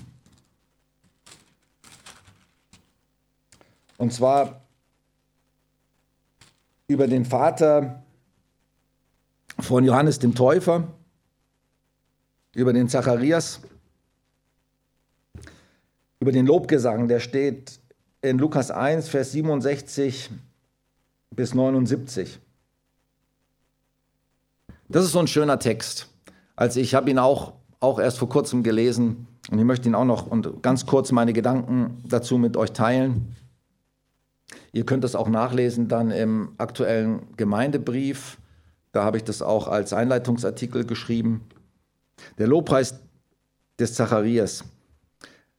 Und 3.98 4.12
zwar 4.12 4.62
über 6.86 7.08
den 7.08 7.24
Vater 7.24 8.02
von 9.58 9.84
Johannes 9.84 10.18
dem 10.18 10.34
Täufer, 10.34 10.92
über 12.54 12.72
den 12.72 12.88
Zacharias, 12.88 13.60
über 16.20 16.32
den 16.32 16.46
Lobgesang, 16.46 17.08
der 17.08 17.20
steht 17.20 17.80
in 18.22 18.38
Lukas 18.38 18.70
1, 18.70 19.08
Vers 19.08 19.32
67 19.32 20.30
bis 21.30 21.54
79. 21.54 22.38
Das 24.88 25.04
ist 25.04 25.12
so 25.12 25.18
ein 25.18 25.26
schöner 25.26 25.58
Text. 25.58 26.08
Also 26.54 26.80
ich 26.80 26.94
habe 26.94 27.10
ihn 27.10 27.18
auch, 27.18 27.54
auch 27.80 27.98
erst 27.98 28.18
vor 28.18 28.28
kurzem 28.28 28.62
gelesen 28.62 29.26
und 29.50 29.58
ich 29.58 29.64
möchte 29.64 29.88
ihn 29.88 29.94
auch 29.94 30.04
noch 30.04 30.26
und 30.26 30.62
ganz 30.62 30.86
kurz 30.86 31.12
meine 31.12 31.32
Gedanken 31.32 32.02
dazu 32.08 32.38
mit 32.38 32.56
euch 32.56 32.72
teilen. 32.72 33.36
Ihr 34.72 34.84
könnt 34.84 35.04
das 35.04 35.14
auch 35.14 35.28
nachlesen 35.28 35.88
dann 35.88 36.10
im 36.10 36.50
aktuellen 36.58 37.22
Gemeindebrief. 37.36 38.38
Da 38.92 39.04
habe 39.04 39.16
ich 39.16 39.24
das 39.24 39.42
auch 39.42 39.68
als 39.68 39.92
Einleitungsartikel 39.92 40.84
geschrieben. 40.84 41.42
Der 42.38 42.46
Lobpreis 42.46 42.98
des 43.78 43.94
Zacharias. 43.94 44.64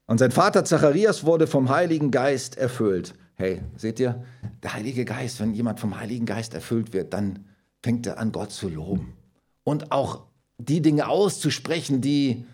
Und 0.05 0.19
sein 0.19 0.31
Vater 0.31 0.65
Zacharias 0.65 1.25
wurde 1.25 1.47
vom 1.47 1.69
Heiligen 1.69 2.11
Geist 2.11 2.57
erfüllt. 2.57 3.13
Hey, 3.35 3.61
seht 3.75 3.99
ihr, 3.99 4.23
der 4.63 4.73
Heilige 4.73 5.05
Geist, 5.05 5.39
wenn 5.39 5.53
jemand 5.53 5.79
vom 5.79 5.99
Heiligen 5.99 6.25
Geist 6.25 6.53
erfüllt 6.53 6.93
wird, 6.93 7.13
dann 7.13 7.45
fängt 7.83 8.07
er 8.07 8.17
an, 8.17 8.31
Gott 8.31 8.51
zu 8.51 8.69
loben. 8.69 9.13
Und 9.63 9.91
auch 9.91 10.23
die 10.57 10.81
Dinge 10.81 11.07
auszusprechen, 11.07 12.01
die, 12.01 12.45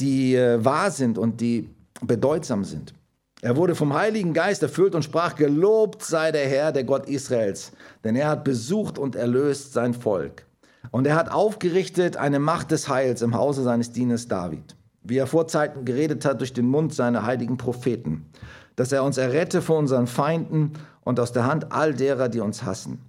die 0.00 0.34
äh, 0.34 0.64
wahr 0.64 0.90
sind 0.90 1.18
und 1.18 1.40
die 1.40 1.70
bedeutsam 2.02 2.64
sind. 2.64 2.92
Er 3.42 3.56
wurde 3.56 3.74
vom 3.74 3.94
Heiligen 3.94 4.32
Geist 4.32 4.62
erfüllt 4.62 4.94
und 4.94 5.02
sprach, 5.02 5.34
gelobt 5.34 6.02
sei 6.02 6.32
der 6.32 6.48
Herr, 6.48 6.72
der 6.72 6.84
Gott 6.84 7.08
Israels, 7.08 7.72
denn 8.02 8.16
er 8.16 8.28
hat 8.28 8.44
besucht 8.44 8.98
und 8.98 9.14
erlöst 9.14 9.72
sein 9.72 9.94
Volk. 9.94 10.46
Und 10.90 11.06
er 11.06 11.16
hat 11.16 11.30
aufgerichtet 11.30 12.16
eine 12.16 12.38
Macht 12.38 12.70
des 12.70 12.88
Heils 12.88 13.22
im 13.22 13.34
Hause 13.34 13.62
seines 13.62 13.92
Dieners 13.92 14.28
David, 14.28 14.76
wie 15.02 15.18
er 15.18 15.26
vor 15.26 15.48
Zeiten 15.48 15.84
geredet 15.84 16.24
hat 16.24 16.40
durch 16.40 16.54
den 16.54 16.66
Mund 16.66 16.94
seiner 16.94 17.26
heiligen 17.26 17.58
Propheten, 17.58 18.26
dass 18.74 18.92
er 18.92 19.04
uns 19.04 19.18
errette 19.18 19.60
vor 19.60 19.78
unseren 19.78 20.06
Feinden 20.06 20.72
und 21.02 21.20
aus 21.20 21.32
der 21.32 21.44
Hand 21.44 21.72
all 21.72 21.92
derer, 21.92 22.28
die 22.28 22.40
uns 22.40 22.62
hassen. 22.62 23.00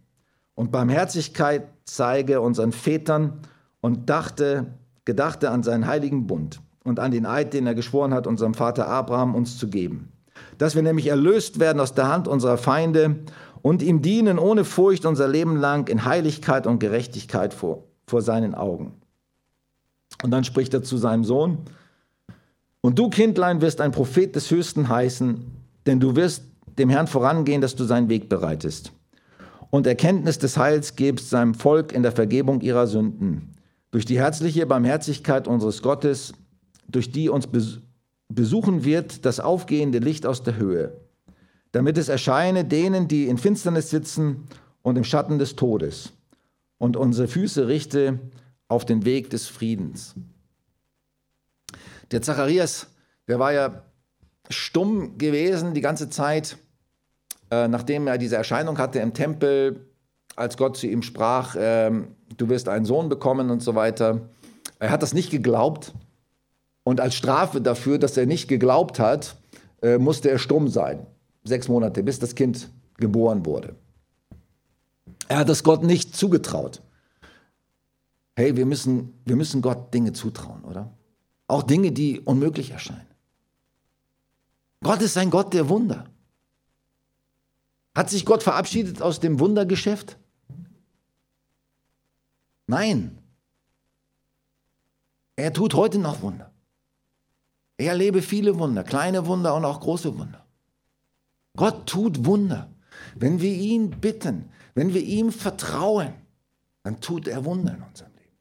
Und 0.56 0.72
Barmherzigkeit 0.72 1.68
zeige 1.86 2.42
unseren 2.42 2.72
Vätern 2.72 3.40
und 3.80 4.10
dachte, 4.10 4.68
gedachte 5.06 5.52
an 5.52 5.64
seinen 5.64 5.88
heiligen 5.88 6.28
Bund 6.28 6.60
und 6.88 7.00
an 7.00 7.12
den 7.12 7.26
Eid, 7.26 7.54
den 7.54 7.68
er 7.68 7.76
geschworen 7.76 8.14
hat, 8.14 8.28
unserem 8.28 8.54
Vater 8.54 8.88
Abraham 8.88 9.36
uns 9.36 9.58
zu 9.58 9.68
geben 9.68 10.12
dass 10.58 10.76
wir 10.76 10.82
nämlich 10.82 11.08
erlöst 11.08 11.60
werden 11.60 11.80
aus 11.80 11.94
der 11.94 12.08
Hand 12.08 12.28
unserer 12.28 12.58
Feinde 12.58 13.18
und 13.62 13.82
ihm 13.82 14.02
dienen 14.02 14.40
ohne 14.40 14.64
Furcht 14.64 15.06
unser 15.06 15.28
Leben 15.28 15.56
lang 15.56 15.88
in 15.88 16.06
Heiligkeit 16.06 16.68
und 16.68 16.80
Gerechtigkeit 16.80 17.54
vor, 17.54 17.84
vor 18.06 18.22
seinen 18.22 18.56
Augen. 18.56 18.94
Und 20.24 20.32
dann 20.32 20.44
spricht 20.44 20.74
er 20.74 20.84
zu 20.84 20.98
seinem 20.98 21.24
Sohn, 21.24 21.60
und 22.82 23.00
du, 23.00 23.10
Kindlein, 23.10 23.60
wirst 23.60 23.82
ein 23.82 23.92
Prophet 23.92 24.34
des 24.36 24.50
Höchsten 24.50 24.88
heißen, 24.88 25.44
denn 25.88 26.00
du 26.00 26.16
wirst 26.16 26.44
dem 26.78 26.90
Herrn 26.90 27.08
vorangehen, 27.08 27.60
dass 27.60 27.76
du 27.76 27.84
seinen 27.84 28.08
Weg 28.08 28.30
bereitest. 28.30 28.94
Und 29.72 29.88
Erkenntnis 29.88 30.38
des 30.38 30.58
Heils 30.58 30.96
gebst 30.96 31.30
seinem 31.30 31.54
Volk 31.54 31.92
in 31.92 32.04
der 32.04 32.14
Vergebung 32.14 32.62
ihrer 32.62 32.88
Sünden. 32.88 33.56
Durch 33.92 34.06
die 34.06 34.20
herzliche 34.20 34.66
Barmherzigkeit 34.66 35.48
unseres 35.50 35.82
Gottes, 35.82 36.34
durch 36.88 37.12
die 37.12 37.30
uns 37.30 37.48
besuchen 38.30 38.84
wird 38.84 39.26
das 39.26 39.40
aufgehende 39.40 40.00
Licht 40.00 40.26
aus 40.26 40.44
der 40.44 40.58
Höhe, 40.58 41.00
damit 41.72 41.98
es 41.98 42.10
erscheine 42.10 42.66
denen, 42.66 43.08
die 43.08 43.28
in 43.28 43.38
Finsternis 43.38 43.90
sitzen 43.90 44.46
und 44.82 44.98
im 44.98 45.04
Schatten 45.04 45.40
des 45.40 45.56
Todes, 45.56 46.14
und 46.78 46.96
unsere 46.96 47.28
Füße 47.28 47.68
richte 47.68 48.20
auf 48.68 48.86
den 48.86 49.06
Weg 49.06 49.30
des 49.30 49.48
Friedens. 49.48 50.16
Der 52.12 52.22
Zacharias, 52.22 52.88
der 53.28 53.40
war 53.40 53.52
ja 53.52 53.84
stumm 54.50 55.18
gewesen 55.18 55.74
die 55.74 55.82
ganze 55.82 56.10
Zeit, 56.10 56.58
äh, 57.52 57.68
nachdem 57.68 58.08
er 58.08 58.18
diese 58.18 58.36
Erscheinung 58.36 58.78
hatte 58.78 59.00
im 59.00 59.14
Tempel, 59.14 59.88
als 60.36 60.56
Gott 60.56 60.78
zu 60.78 60.88
ihm 60.88 61.02
sprach, 61.02 61.56
äh, 61.56 61.92
du 62.38 62.50
wirst 62.50 62.70
einen 62.70 62.86
Sohn 62.86 63.10
bekommen 63.10 63.50
und 63.50 63.62
so 63.62 63.76
weiter. 63.76 64.30
Er 64.80 64.92
hat 64.92 65.02
das 65.02 65.14
nicht 65.14 65.32
geglaubt. 65.32 65.94
Und 66.88 67.02
als 67.02 67.16
Strafe 67.16 67.60
dafür, 67.60 68.00
dass 68.00 68.16
er 68.16 68.26
nicht 68.26 68.48
geglaubt 68.48 68.98
hat, 68.98 69.36
äh, 69.82 69.98
musste 69.98 70.32
er 70.32 70.40
stumm 70.40 70.70
sein. 70.70 71.06
Sechs 71.44 71.68
Monate, 71.68 72.02
bis 72.02 72.18
das 72.18 72.34
Kind 72.34 72.70
geboren 72.96 73.46
wurde. 73.46 73.76
Er 75.28 75.40
hat 75.40 75.50
es 75.50 75.66
Gott 75.66 75.84
nicht 75.84 76.16
zugetraut. 76.16 76.82
Hey, 78.38 78.56
wir 78.56 78.66
müssen, 78.66 79.22
wir 79.26 79.36
müssen 79.36 79.62
Gott 79.62 79.94
Dinge 79.94 80.14
zutrauen, 80.14 80.64
oder? 80.64 80.94
Auch 81.50 81.64
Dinge, 81.64 81.92
die 81.92 82.22
unmöglich 82.22 82.72
erscheinen. 82.72 83.10
Gott 84.82 85.02
ist 85.02 85.18
ein 85.18 85.30
Gott 85.30 85.54
der 85.54 85.68
Wunder. 85.68 86.06
Hat 87.96 88.10
sich 88.10 88.26
Gott 88.26 88.44
verabschiedet 88.44 89.02
aus 89.02 89.20
dem 89.20 89.42
Wundergeschäft? 89.42 90.18
Nein. 92.66 93.18
Er 95.36 95.52
tut 95.52 95.74
heute 95.74 96.00
noch 96.00 96.22
Wunder. 96.22 96.54
Ich 97.78 97.88
erlebe 97.88 98.22
viele 98.22 98.58
Wunder, 98.58 98.84
kleine 98.84 99.28
Wunder 99.28 99.56
und 99.56 99.64
auch 99.64 99.80
große 99.80 100.18
Wunder. 100.18 100.44
Gott 101.56 101.88
tut 101.88 102.26
Wunder. 102.26 102.70
Wenn 103.16 103.40
wir 103.40 103.52
ihn 103.52 103.92
bitten, 103.92 104.50
wenn 104.74 104.94
wir 104.94 105.02
ihm 105.02 105.32
vertrauen, 105.32 106.14
dann 106.84 107.00
tut 107.02 107.28
er 107.28 107.46
Wunder 107.46 107.76
in 107.76 107.84
unserem 107.84 108.12
Leben. 108.16 108.38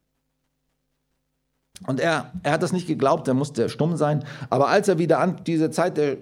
Und 1.87 2.01
er, 2.01 2.33
er 2.42 2.53
hat 2.53 2.62
das 2.62 2.72
nicht 2.72 2.87
geglaubt, 2.87 3.29
er 3.29 3.35
musste 3.35 3.68
stumm 3.68 3.96
sein. 3.96 4.25
Aber 4.49 4.68
als 4.68 4.88
er 4.88 4.99
wieder 4.99 5.18
an 5.18 5.42
diese 5.44 5.70
Zeit 5.70 5.99
der, 5.99 6.16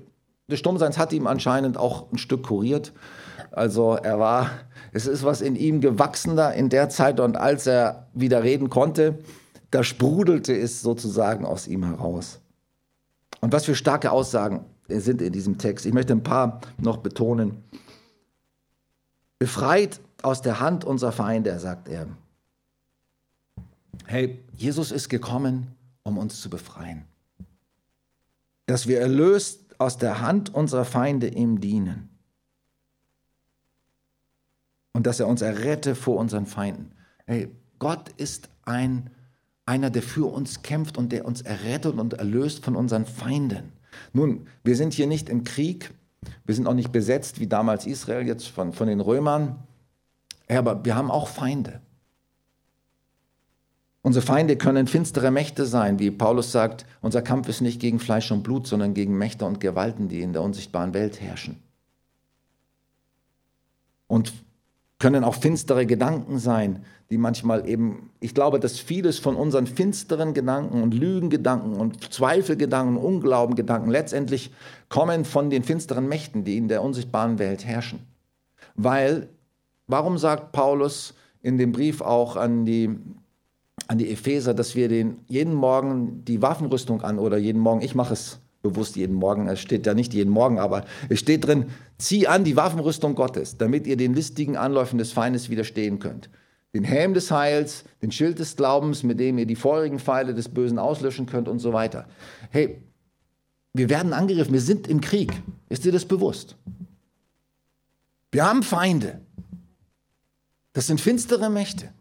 des 0.48 0.58
Stummseins 0.58 0.98
hat 0.98 1.12
ihm 1.12 1.26
anscheinend 1.26 1.78
auch 1.78 2.10
ein 2.12 2.18
Stück 2.18 2.44
kuriert. 2.44 2.92
Also 3.50 3.94
er 3.94 4.18
war, 4.18 4.50
es 4.92 5.06
ist 5.06 5.24
was 5.24 5.40
in 5.40 5.56
ihm 5.56 5.80
gewachsen 5.80 6.36
da 6.36 6.50
in 6.50 6.68
der 6.68 6.88
Zeit 6.88 7.20
und 7.20 7.36
als 7.36 7.66
er 7.66 8.08
wieder 8.12 8.42
reden 8.42 8.68
konnte, 8.68 9.18
da 9.70 9.84
sprudelte 9.84 10.56
es 10.56 10.82
sozusagen 10.82 11.44
aus 11.44 11.66
ihm 11.66 11.84
heraus. 11.84 12.40
Und 13.44 13.52
was 13.52 13.66
für 13.66 13.74
starke 13.74 14.10
Aussagen 14.10 14.64
sind 14.88 15.20
in 15.20 15.30
diesem 15.30 15.58
Text. 15.58 15.84
Ich 15.84 15.92
möchte 15.92 16.14
ein 16.14 16.22
paar 16.22 16.62
noch 16.78 16.96
betonen. 16.96 17.62
Befreit 19.38 20.00
aus 20.22 20.40
der 20.40 20.60
Hand 20.60 20.86
unserer 20.86 21.12
Feinde, 21.12 21.58
sagt 21.58 21.90
er. 21.90 22.06
Hey, 24.06 24.42
Jesus 24.56 24.90
ist 24.90 25.10
gekommen, 25.10 25.74
um 26.04 26.16
uns 26.16 26.40
zu 26.40 26.48
befreien. 26.48 27.04
Dass 28.64 28.86
wir 28.86 28.98
erlöst 28.98 29.78
aus 29.78 29.98
der 29.98 30.22
Hand 30.22 30.54
unserer 30.54 30.86
Feinde 30.86 31.28
ihm 31.28 31.60
dienen. 31.60 32.08
Und 34.94 35.06
dass 35.06 35.20
er 35.20 35.28
uns 35.28 35.42
errette 35.42 35.94
vor 35.94 36.16
unseren 36.16 36.46
Feinden. 36.46 36.92
Hey, 37.26 37.54
Gott 37.78 38.08
ist 38.16 38.48
ein 38.62 39.10
einer, 39.66 39.90
der 39.90 40.02
für 40.02 40.30
uns 40.30 40.62
kämpft 40.62 40.98
und 40.98 41.12
der 41.12 41.24
uns 41.24 41.42
errettet 41.42 41.98
und 41.98 42.14
erlöst 42.14 42.64
von 42.64 42.76
unseren 42.76 43.06
Feinden. 43.06 43.72
Nun, 44.12 44.46
wir 44.62 44.76
sind 44.76 44.92
hier 44.92 45.06
nicht 45.06 45.28
im 45.28 45.44
Krieg, 45.44 45.92
wir 46.44 46.54
sind 46.54 46.66
auch 46.66 46.74
nicht 46.74 46.92
besetzt 46.92 47.40
wie 47.40 47.46
damals 47.46 47.86
Israel 47.86 48.26
jetzt 48.26 48.48
von, 48.48 48.72
von 48.72 48.88
den 48.88 49.00
Römern, 49.00 49.62
aber 50.48 50.84
wir 50.84 50.96
haben 50.96 51.10
auch 51.10 51.28
Feinde. 51.28 51.80
Unsere 54.02 54.24
Feinde 54.24 54.56
können 54.56 54.86
finstere 54.86 55.30
Mächte 55.30 55.64
sein, 55.64 55.98
wie 55.98 56.10
Paulus 56.10 56.52
sagt, 56.52 56.84
unser 57.00 57.22
Kampf 57.22 57.48
ist 57.48 57.62
nicht 57.62 57.80
gegen 57.80 58.00
Fleisch 58.00 58.30
und 58.30 58.42
Blut, 58.42 58.66
sondern 58.66 58.92
gegen 58.92 59.16
Mächte 59.16 59.46
und 59.46 59.60
Gewalten, 59.60 60.08
die 60.08 60.20
in 60.20 60.34
der 60.34 60.42
unsichtbaren 60.42 60.92
Welt 60.92 61.22
herrschen. 61.22 61.62
Und 64.06 64.34
können 65.04 65.22
auch 65.22 65.34
finstere 65.34 65.84
Gedanken 65.84 66.38
sein, 66.38 66.82
die 67.10 67.18
manchmal 67.18 67.68
eben, 67.68 68.08
ich 68.20 68.32
glaube, 68.32 68.58
dass 68.58 68.80
vieles 68.80 69.18
von 69.18 69.36
unseren 69.36 69.66
finsteren 69.66 70.32
Gedanken 70.32 70.82
und 70.82 70.94
Lügengedanken 70.94 71.74
und 71.74 72.10
Zweifelgedanken, 72.10 72.96
Unglaubengedanken 72.96 73.90
letztendlich 73.90 74.50
kommen 74.88 75.26
von 75.26 75.50
den 75.50 75.62
finsteren 75.62 76.08
Mächten, 76.08 76.44
die 76.44 76.56
in 76.56 76.68
der 76.68 76.82
unsichtbaren 76.82 77.38
Welt 77.38 77.66
herrschen. 77.66 77.98
Weil, 78.76 79.28
warum 79.88 80.16
sagt 80.16 80.52
Paulus 80.52 81.12
in 81.42 81.58
dem 81.58 81.72
Brief 81.72 82.00
auch 82.00 82.36
an 82.36 82.64
die, 82.64 82.88
an 83.88 83.98
die 83.98 84.10
Epheser, 84.10 84.54
dass 84.54 84.74
wir 84.74 84.88
den 84.88 85.18
jeden 85.28 85.52
Morgen 85.52 86.24
die 86.24 86.40
Waffenrüstung 86.40 87.02
an 87.02 87.18
oder 87.18 87.36
jeden 87.36 87.60
Morgen, 87.60 87.82
ich 87.82 87.94
mache 87.94 88.14
es 88.14 88.38
bewusst 88.64 88.96
jeden 88.96 89.14
Morgen, 89.14 89.46
es 89.46 89.60
steht 89.60 89.86
ja 89.86 89.94
nicht 89.94 90.12
jeden 90.14 90.30
Morgen, 90.30 90.58
aber 90.58 90.84
es 91.08 91.20
steht 91.20 91.46
drin, 91.46 91.66
zieh 91.98 92.26
an 92.26 92.42
die 92.42 92.56
Waffenrüstung 92.56 93.14
Gottes, 93.14 93.58
damit 93.58 93.86
ihr 93.86 93.96
den 93.96 94.14
listigen 94.14 94.56
Anläufen 94.56 94.98
des 94.98 95.12
Feindes 95.12 95.50
widerstehen 95.50 96.00
könnt. 96.00 96.30
Den 96.74 96.82
Helm 96.82 97.14
des 97.14 97.30
Heils, 97.30 97.84
den 98.02 98.10
Schild 98.10 98.40
des 98.40 98.56
Glaubens, 98.56 99.04
mit 99.04 99.20
dem 99.20 99.38
ihr 99.38 99.46
die 99.46 99.54
feurigen 99.54 100.00
Pfeile 100.00 100.34
des 100.34 100.48
Bösen 100.48 100.78
auslöschen 100.78 101.26
könnt 101.26 101.46
und 101.46 101.60
so 101.60 101.72
weiter. 101.72 102.08
Hey, 102.50 102.82
wir 103.74 103.90
werden 103.90 104.12
angegriffen, 104.12 104.54
wir 104.54 104.60
sind 104.60 104.88
im 104.88 105.00
Krieg. 105.00 105.32
Ist 105.68 105.84
dir 105.84 105.92
das 105.92 106.06
bewusst? 106.06 106.56
Wir 108.32 108.44
haben 108.44 108.62
Feinde. 108.62 109.20
Das 110.72 110.86
sind 110.86 111.00
finstere 111.00 111.50
Mächte. 111.50 111.92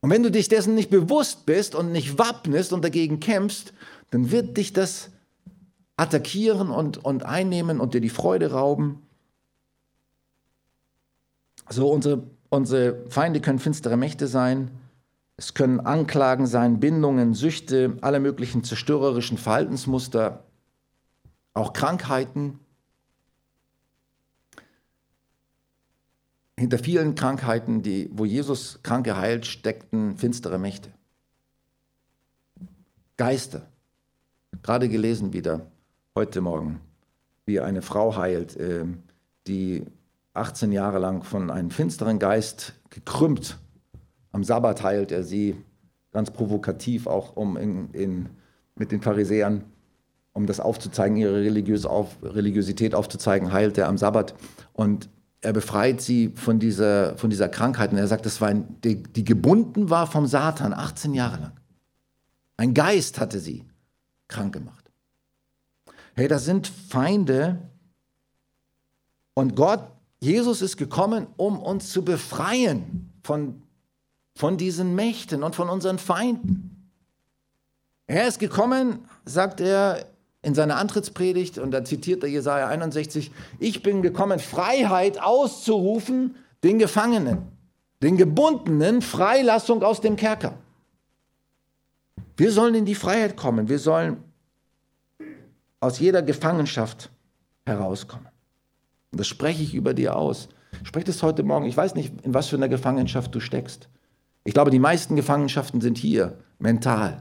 Und 0.00 0.10
wenn 0.10 0.22
du 0.22 0.30
dich 0.30 0.48
dessen 0.48 0.74
nicht 0.74 0.90
bewusst 0.90 1.44
bist 1.46 1.74
und 1.74 1.92
nicht 1.92 2.18
wappnest 2.18 2.72
und 2.72 2.84
dagegen 2.84 3.20
kämpfst, 3.20 3.72
dann 4.10 4.30
wird 4.30 4.56
dich 4.56 4.72
das 4.72 5.10
attackieren 5.96 6.70
und, 6.70 7.04
und 7.04 7.24
einnehmen 7.24 7.80
und 7.80 7.94
dir 7.94 8.00
die 8.00 8.08
Freude 8.08 8.52
rauben. 8.52 9.02
So, 11.68 11.90
unsere, 11.90 12.22
unsere 12.48 13.04
Feinde 13.10 13.40
können 13.40 13.58
finstere 13.58 13.96
Mächte 13.96 14.28
sein. 14.28 14.70
Es 15.36 15.54
können 15.54 15.80
Anklagen 15.80 16.46
sein, 16.46 16.80
Bindungen, 16.80 17.34
Süchte, 17.34 17.96
alle 18.00 18.20
möglichen 18.20 18.64
zerstörerischen 18.64 19.38
Verhaltensmuster, 19.38 20.44
auch 21.54 21.72
Krankheiten. 21.72 22.58
Hinter 26.58 26.78
vielen 26.78 27.14
Krankheiten, 27.14 27.82
die, 27.82 28.10
wo 28.12 28.24
Jesus 28.24 28.80
Kranke 28.82 29.16
heilt, 29.16 29.46
steckten 29.46 30.16
finstere 30.16 30.58
Mächte. 30.58 30.90
Geister, 33.16 33.68
Gerade 34.62 34.88
gelesen 34.88 35.32
wieder, 35.32 35.66
heute 36.14 36.40
Morgen, 36.40 36.80
wie 37.46 37.60
eine 37.60 37.80
Frau 37.80 38.16
heilt, 38.16 38.56
äh, 38.56 38.84
die 39.46 39.84
18 40.34 40.72
Jahre 40.72 40.98
lang 40.98 41.22
von 41.22 41.50
einem 41.50 41.70
finsteren 41.70 42.18
Geist 42.18 42.74
gekrümmt. 42.90 43.58
Am 44.32 44.42
Sabbat 44.42 44.82
heilt 44.82 45.12
er 45.12 45.22
sie, 45.22 45.56
ganz 46.10 46.30
provokativ, 46.30 47.06
auch 47.06 47.36
um 47.36 47.56
in, 47.56 47.90
in 47.92 48.28
mit 48.74 48.92
den 48.92 49.00
Pharisäern, 49.00 49.64
um 50.32 50.46
das 50.46 50.60
aufzuzeigen, 50.60 51.16
ihre 51.16 51.34
Religiös 51.34 51.86
auf, 51.86 52.16
Religiosität 52.22 52.94
aufzuzeigen, 52.94 53.52
heilt 53.52 53.78
er 53.78 53.88
am 53.88 53.98
Sabbat. 53.98 54.34
Und 54.72 55.08
er 55.40 55.52
befreit 55.52 56.00
sie 56.00 56.30
von 56.34 56.58
dieser, 56.58 57.16
von 57.16 57.30
dieser 57.30 57.48
Krankheit. 57.48 57.92
Und 57.92 57.98
er 57.98 58.08
sagt, 58.08 58.26
das 58.26 58.40
war 58.40 58.48
ein, 58.48 58.80
die, 58.82 59.02
die 59.02 59.24
gebunden 59.24 59.90
war 59.90 60.06
vom 60.06 60.26
Satan 60.26 60.72
18 60.72 61.14
Jahre 61.14 61.40
lang. 61.40 61.52
Ein 62.56 62.74
Geist 62.74 63.20
hatte 63.20 63.38
sie 63.38 63.64
krank 64.26 64.52
gemacht. 64.52 64.90
Hey, 66.14 66.26
das 66.26 66.44
sind 66.44 66.66
Feinde. 66.66 67.62
Und 69.34 69.54
Gott, 69.54 69.84
Jesus 70.20 70.62
ist 70.62 70.76
gekommen, 70.76 71.28
um 71.36 71.60
uns 71.60 71.92
zu 71.92 72.04
befreien 72.04 73.12
von, 73.22 73.62
von 74.34 74.56
diesen 74.56 74.96
Mächten 74.96 75.44
und 75.44 75.54
von 75.54 75.68
unseren 75.68 75.98
Feinden. 75.98 76.90
Er 78.08 78.26
ist 78.26 78.40
gekommen, 78.40 79.04
sagt 79.24 79.60
er 79.60 80.06
in 80.48 80.54
seiner 80.54 80.76
Antrittspredigt, 80.76 81.58
und 81.58 81.70
da 81.70 81.84
zitiert 81.84 82.22
er 82.22 82.30
Jesaja 82.30 82.68
61, 82.68 83.30
ich 83.58 83.82
bin 83.82 84.00
gekommen, 84.00 84.38
Freiheit 84.38 85.22
auszurufen 85.22 86.36
den 86.64 86.78
Gefangenen, 86.78 87.42
den 88.02 88.16
Gebundenen, 88.16 89.02
Freilassung 89.02 89.82
aus 89.82 90.00
dem 90.00 90.16
Kerker. 90.16 90.54
Wir 92.36 92.50
sollen 92.50 92.74
in 92.74 92.86
die 92.86 92.94
Freiheit 92.94 93.36
kommen, 93.36 93.68
wir 93.68 93.78
sollen 93.78 94.24
aus 95.80 95.98
jeder 95.98 96.22
Gefangenschaft 96.22 97.10
herauskommen. 97.66 98.28
Und 99.12 99.20
das 99.20 99.26
spreche 99.26 99.62
ich 99.62 99.74
über 99.74 99.92
dir 99.92 100.16
aus. 100.16 100.48
Spreche 100.82 101.06
das 101.06 101.22
heute 101.22 101.42
Morgen. 101.42 101.66
Ich 101.66 101.76
weiß 101.76 101.94
nicht, 101.94 102.12
in 102.22 102.32
was 102.32 102.48
für 102.48 102.56
einer 102.56 102.68
Gefangenschaft 102.68 103.34
du 103.34 103.40
steckst. 103.40 103.88
Ich 104.44 104.54
glaube, 104.54 104.70
die 104.70 104.78
meisten 104.78 105.14
Gefangenschaften 105.14 105.80
sind 105.80 105.98
hier, 105.98 106.38
mental, 106.58 107.20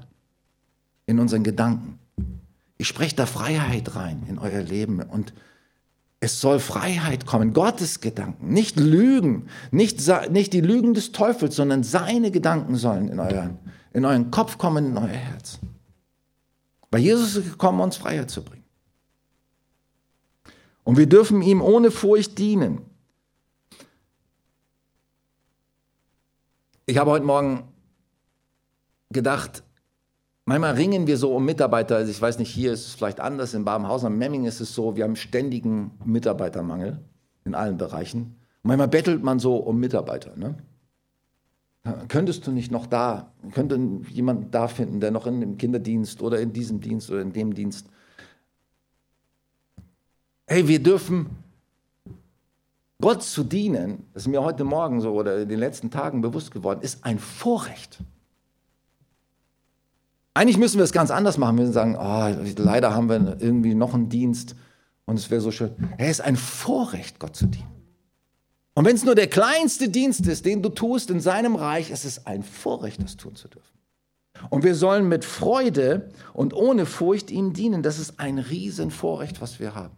in 1.06 1.20
unseren 1.20 1.44
Gedanken. 1.44 2.00
Ich 2.78 2.88
spreche 2.88 3.16
da 3.16 3.26
Freiheit 3.26 3.96
rein 3.96 4.24
in 4.28 4.38
euer 4.38 4.62
Leben 4.62 5.02
und 5.02 5.34
es 6.20 6.42
soll 6.42 6.60
Freiheit 6.60 7.26
kommen, 7.26 7.54
Gottes 7.54 8.02
Gedanken, 8.02 8.50
nicht 8.50 8.80
Lügen, 8.80 9.48
nicht, 9.72 10.02
nicht 10.32 10.54
die 10.54 10.62
Lügen 10.62 10.94
des 10.94 11.12
Teufels, 11.12 11.56
sondern 11.56 11.84
seine 11.84 12.32
Gedanken 12.32 12.76
sollen 12.76 13.10
in 13.10 13.20
euren, 13.20 13.60
in 13.94 14.04
euren 14.06 14.32
Kopf 14.32 14.58
kommen, 14.58 14.88
in 14.88 14.98
euer 14.98 15.08
Herz. 15.08 15.60
Weil 16.90 17.02
Jesus 17.02 17.36
ist 17.36 17.52
gekommen, 17.52 17.82
uns 17.82 17.98
Freiheit 17.98 18.32
zu 18.32 18.44
bringen. 18.44 18.64
Und 20.84 20.98
wir 20.98 21.08
dürfen 21.08 21.42
ihm 21.42 21.62
ohne 21.62 21.92
Furcht 21.92 22.38
dienen. 22.38 22.82
Ich 26.86 26.98
habe 26.98 27.12
heute 27.12 27.26
Morgen 27.26 27.68
gedacht, 29.10 29.64
Manchmal 30.50 30.76
ringen 30.76 31.08
wir 31.08 31.18
so 31.18 31.36
um 31.36 31.44
Mitarbeiter. 31.44 31.98
Also 31.98 32.10
ich 32.10 32.22
weiß 32.22 32.40
nicht, 32.40 32.50
hier 32.50 32.72
ist 32.72 32.88
es 32.88 32.96
vielleicht 32.96 33.20
anders, 33.20 33.54
in 33.54 33.66
Babenhausen, 33.66 34.08
am 34.08 34.18
Memming 34.18 34.46
ist 34.46 34.62
es 34.62 34.74
so, 34.74 34.96
wir 34.96 35.04
haben 35.04 35.18
ständigen 35.18 35.92
Mitarbeitermangel 36.06 37.02
in 37.44 37.54
allen 37.54 37.78
Bereichen. 37.78 38.38
manchmal 38.64 38.88
bettelt 38.88 39.22
man 39.22 39.40
so 39.40 39.58
um 39.58 39.78
Mitarbeiter. 39.78 40.38
Ne? 40.38 40.56
Könntest 42.08 42.48
du 42.48 42.52
nicht 42.52 42.72
noch 42.72 42.86
da, 42.86 43.34
könnte 43.52 43.78
jemand 44.10 44.56
da 44.56 44.70
finden, 44.70 45.02
der 45.02 45.12
noch 45.12 45.28
in 45.28 45.42
dem 45.42 45.58
Kinderdienst 45.58 46.22
oder 46.22 46.40
in 46.40 46.54
diesem 46.54 46.80
Dienst 46.80 47.12
oder 47.12 47.22
in 47.24 47.34
dem 47.34 47.54
Dienst. 47.54 47.90
Hey, 50.46 50.66
wir 50.70 50.82
dürfen 50.82 51.28
Gott 53.02 53.22
zu 53.22 53.44
dienen, 53.44 54.06
das 54.14 54.24
ist 54.24 54.28
mir 54.30 54.42
heute 54.42 54.64
Morgen 54.64 55.02
so 55.02 55.12
oder 55.12 55.42
in 55.42 55.50
den 55.50 55.60
letzten 55.60 55.92
Tagen 55.92 56.22
bewusst 56.22 56.52
geworden, 56.52 56.80
ist 56.82 57.04
ein 57.04 57.20
Vorrecht. 57.20 58.00
Eigentlich 60.38 60.60
müssen 60.60 60.78
wir 60.78 60.84
es 60.84 60.92
ganz 60.92 61.10
anders 61.10 61.40
machen. 61.40 61.58
Wir 61.58 61.64
müssen 61.64 61.74
sagen, 61.74 61.96
oh, 61.96 62.62
leider 62.62 62.94
haben 62.94 63.10
wir 63.10 63.38
irgendwie 63.40 63.74
noch 63.74 63.96
einen 63.96 64.08
Dienst 64.08 64.56
und 65.06 65.18
es 65.18 65.32
wäre 65.32 65.42
so 65.42 65.50
schön. 65.50 65.72
Es 65.98 66.20
ist 66.20 66.22
ein 66.22 66.36
Vorrecht, 66.36 67.20
Gott 67.20 67.36
zu 67.36 67.48
dienen. 67.48 67.66
Und 68.76 68.86
wenn 68.86 68.96
es 68.96 69.04
nur 69.04 69.16
der 69.16 69.26
kleinste 69.26 69.90
Dienst 69.90 70.28
ist, 70.28 70.46
den 70.46 70.62
du 70.62 70.70
tust 70.70 71.10
in 71.10 71.20
seinem 71.22 71.56
Reich, 71.56 71.90
ist 71.90 72.06
es 72.06 72.28
ein 72.28 72.44
Vorrecht, 72.44 73.02
das 73.02 73.18
tun 73.18 73.36
zu 73.36 73.48
dürfen. 73.48 73.80
Und 74.52 74.64
wir 74.64 74.76
sollen 74.76 75.08
mit 75.08 75.26
Freude 75.26 76.12
und 76.34 76.54
ohne 76.54 76.86
Furcht 76.86 77.32
ihm 77.32 77.54
dienen. 77.54 77.82
Das 77.82 77.98
ist 77.98 78.20
ein 78.20 78.38
Riesenvorrecht, 78.38 79.42
was 79.42 79.60
wir 79.60 79.74
haben. 79.74 79.96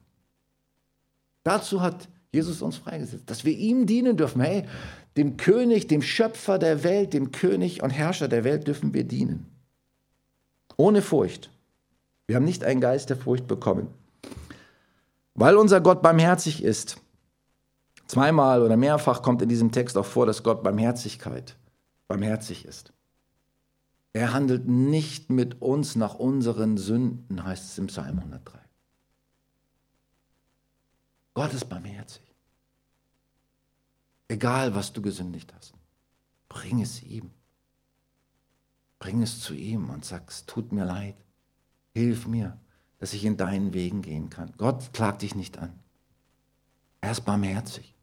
Dazu 1.44 1.82
hat 1.82 2.08
Jesus 2.32 2.62
uns 2.62 2.78
freigesetzt, 2.78 3.30
dass 3.30 3.44
wir 3.44 3.58
ihm 3.58 3.86
dienen 3.86 4.16
dürfen. 4.16 4.40
Hey, 4.40 4.64
dem 5.18 5.36
König, 5.36 5.90
dem 5.90 6.02
Schöpfer 6.02 6.58
der 6.58 6.86
Welt, 6.86 7.12
dem 7.12 7.34
König 7.34 7.84
und 7.84 7.90
Herrscher 7.90 8.30
der 8.30 8.46
Welt 8.46 8.68
dürfen 8.68 8.94
wir 8.94 9.04
dienen. 9.04 9.49
Ohne 10.80 11.02
Furcht. 11.02 11.50
Wir 12.26 12.38
haben 12.38 12.46
nicht 12.46 12.64
einen 12.64 12.80
Geist 12.80 13.10
der 13.10 13.18
Furcht 13.18 13.48
bekommen. 13.48 13.94
Weil 15.34 15.58
unser 15.58 15.82
Gott 15.82 16.02
barmherzig 16.02 16.64
ist. 16.64 17.02
Zweimal 18.08 18.62
oder 18.62 18.78
mehrfach 18.78 19.22
kommt 19.22 19.42
in 19.42 19.50
diesem 19.50 19.74
Text 19.74 19.98
auch 19.98 20.06
vor, 20.06 20.26
dass 20.26 20.42
Gott 20.42 20.64
Barmherzigkeit 20.64 21.58
barmherzig 22.08 22.64
ist. 22.64 22.94
Er 24.14 24.32
handelt 24.32 24.70
nicht 24.70 25.30
mit 25.30 25.62
uns 25.62 25.98
nach 25.98 26.16
unseren 26.16 26.78
Sünden, 26.78 27.44
heißt 27.44 27.66
es 27.66 27.78
im 27.78 27.88
Psalm 27.88 28.18
103. 28.20 28.58
Gott 31.34 31.54
ist 31.54 31.68
barmherzig. 31.68 32.24
Egal, 34.30 34.76
was 34.76 34.94
du 34.94 35.02
gesündigt 35.02 35.54
hast, 35.54 35.74
bring 36.48 36.82
es 36.82 37.04
ihm. 37.04 37.32
Bring 39.00 39.24
es 39.24 39.40
zu 39.40 39.54
ihm 39.54 39.90
und 39.90 40.06
sag, 40.06 40.30
es 40.30 40.46
tut 40.46 40.72
mir 40.72 40.86
leid. 40.86 41.16
Hilf 41.94 42.28
mir, 42.28 42.58
dass 43.00 43.14
ich 43.14 43.26
in 43.26 43.38
deinen 43.38 43.74
Wegen 43.74 44.02
gehen 44.02 44.30
kann. 44.30 44.52
Gott 44.58 44.94
klagt 44.94 45.22
dich 45.22 45.36
nicht 45.36 45.58
an. 45.58 45.74
Er 47.02 47.12
ist 47.12 47.22
barmherzig. 47.22 47.96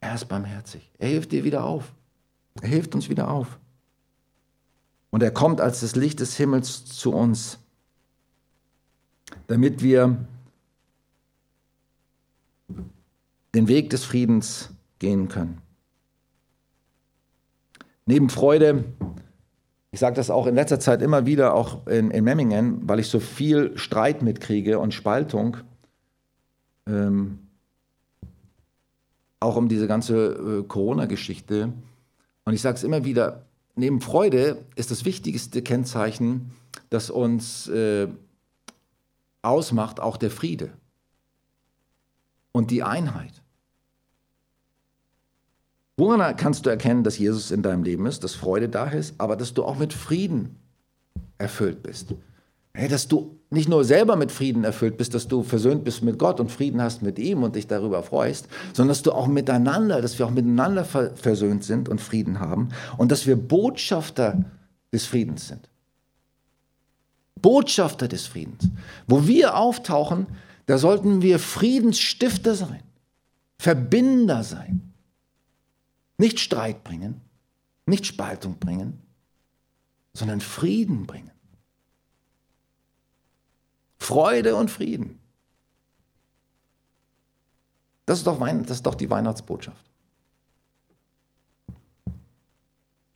Er 0.00 0.14
ist 0.14 0.26
barmherzig. 0.26 0.90
Er 0.98 1.08
hilft 1.08 1.32
dir 1.32 1.44
wieder 1.44 1.64
auf. 1.64 1.92
Er 2.60 2.68
hilft 2.68 2.94
uns 2.94 3.08
wieder 3.08 3.30
auf. 3.30 3.58
Und 5.10 5.22
er 5.22 5.30
kommt 5.30 5.60
als 5.60 5.80
das 5.80 5.96
Licht 5.96 6.20
des 6.20 6.36
Himmels 6.36 6.84
zu 6.84 7.12
uns, 7.12 7.58
damit 9.46 9.82
wir 9.82 10.26
den 13.54 13.66
Weg 13.66 13.90
des 13.90 14.04
Friedens 14.04 14.70
gehen 14.98 15.28
können. 15.28 15.60
Neben 18.10 18.28
Freude, 18.28 18.86
ich 19.92 20.00
sage 20.00 20.16
das 20.16 20.30
auch 20.30 20.48
in 20.48 20.56
letzter 20.56 20.80
Zeit 20.80 21.00
immer 21.00 21.26
wieder, 21.26 21.54
auch 21.54 21.86
in, 21.86 22.10
in 22.10 22.24
Memmingen, 22.24 22.80
weil 22.88 22.98
ich 22.98 23.06
so 23.06 23.20
viel 23.20 23.78
Streit 23.78 24.20
mitkriege 24.20 24.80
und 24.80 24.92
Spaltung, 24.92 25.58
ähm, 26.88 27.38
auch 29.38 29.54
um 29.54 29.68
diese 29.68 29.86
ganze 29.86 30.32
äh, 30.58 30.62
Corona-Geschichte. 30.64 31.72
Und 32.44 32.52
ich 32.52 32.60
sage 32.60 32.78
es 32.78 32.82
immer 32.82 33.04
wieder, 33.04 33.44
neben 33.76 34.00
Freude 34.00 34.56
ist 34.74 34.90
das 34.90 35.04
wichtigste 35.04 35.62
Kennzeichen, 35.62 36.50
das 36.88 37.10
uns 37.10 37.68
äh, 37.68 38.08
ausmacht, 39.40 40.00
auch 40.00 40.16
der 40.16 40.32
Friede 40.32 40.70
und 42.50 42.72
die 42.72 42.82
Einheit. 42.82 43.40
Woran 46.00 46.34
kannst 46.34 46.64
du 46.64 46.70
erkennen, 46.70 47.04
dass 47.04 47.18
Jesus 47.18 47.50
in 47.50 47.60
deinem 47.60 47.82
Leben 47.82 48.06
ist, 48.06 48.24
dass 48.24 48.32
Freude 48.32 48.70
da 48.70 48.86
ist, 48.86 49.14
aber 49.18 49.36
dass 49.36 49.52
du 49.52 49.64
auch 49.64 49.76
mit 49.76 49.92
Frieden 49.92 50.56
erfüllt 51.36 51.82
bist? 51.82 52.14
Hey, 52.72 52.88
dass 52.88 53.06
du 53.06 53.38
nicht 53.50 53.68
nur 53.68 53.84
selber 53.84 54.16
mit 54.16 54.32
Frieden 54.32 54.64
erfüllt 54.64 54.96
bist, 54.96 55.12
dass 55.12 55.28
du 55.28 55.42
versöhnt 55.42 55.84
bist 55.84 56.02
mit 56.02 56.18
Gott 56.18 56.40
und 56.40 56.50
Frieden 56.50 56.80
hast 56.80 57.02
mit 57.02 57.18
ihm 57.18 57.42
und 57.42 57.54
dich 57.54 57.66
darüber 57.66 58.02
freust, 58.02 58.48
sondern 58.72 58.88
dass 58.88 59.02
du 59.02 59.12
auch 59.12 59.26
miteinander, 59.26 60.00
dass 60.00 60.18
wir 60.18 60.24
auch 60.24 60.30
miteinander 60.30 60.86
versöhnt 60.86 61.64
sind 61.64 61.90
und 61.90 62.00
Frieden 62.00 62.40
haben 62.40 62.70
und 62.96 63.12
dass 63.12 63.26
wir 63.26 63.36
Botschafter 63.36 64.46
des 64.94 65.04
Friedens 65.04 65.48
sind. 65.48 65.68
Botschafter 67.42 68.08
des 68.08 68.26
Friedens. 68.26 68.70
Wo 69.06 69.26
wir 69.26 69.54
auftauchen, 69.54 70.28
da 70.64 70.78
sollten 70.78 71.20
wir 71.20 71.38
Friedensstifter 71.38 72.54
sein, 72.54 72.82
Verbinder 73.58 74.42
sein. 74.44 74.89
Nicht 76.20 76.38
Streit 76.38 76.84
bringen, 76.84 77.22
nicht 77.86 78.04
Spaltung 78.04 78.58
bringen, 78.58 79.00
sondern 80.12 80.42
Frieden 80.42 81.06
bringen. 81.06 81.30
Freude 83.98 84.54
und 84.54 84.70
Frieden. 84.70 85.18
Das 88.04 88.18
ist 88.18 88.26
doch, 88.26 88.38
Wein, 88.38 88.64
das 88.64 88.76
ist 88.78 88.82
doch 88.86 88.96
die 88.96 89.08
Weihnachtsbotschaft. 89.08 89.82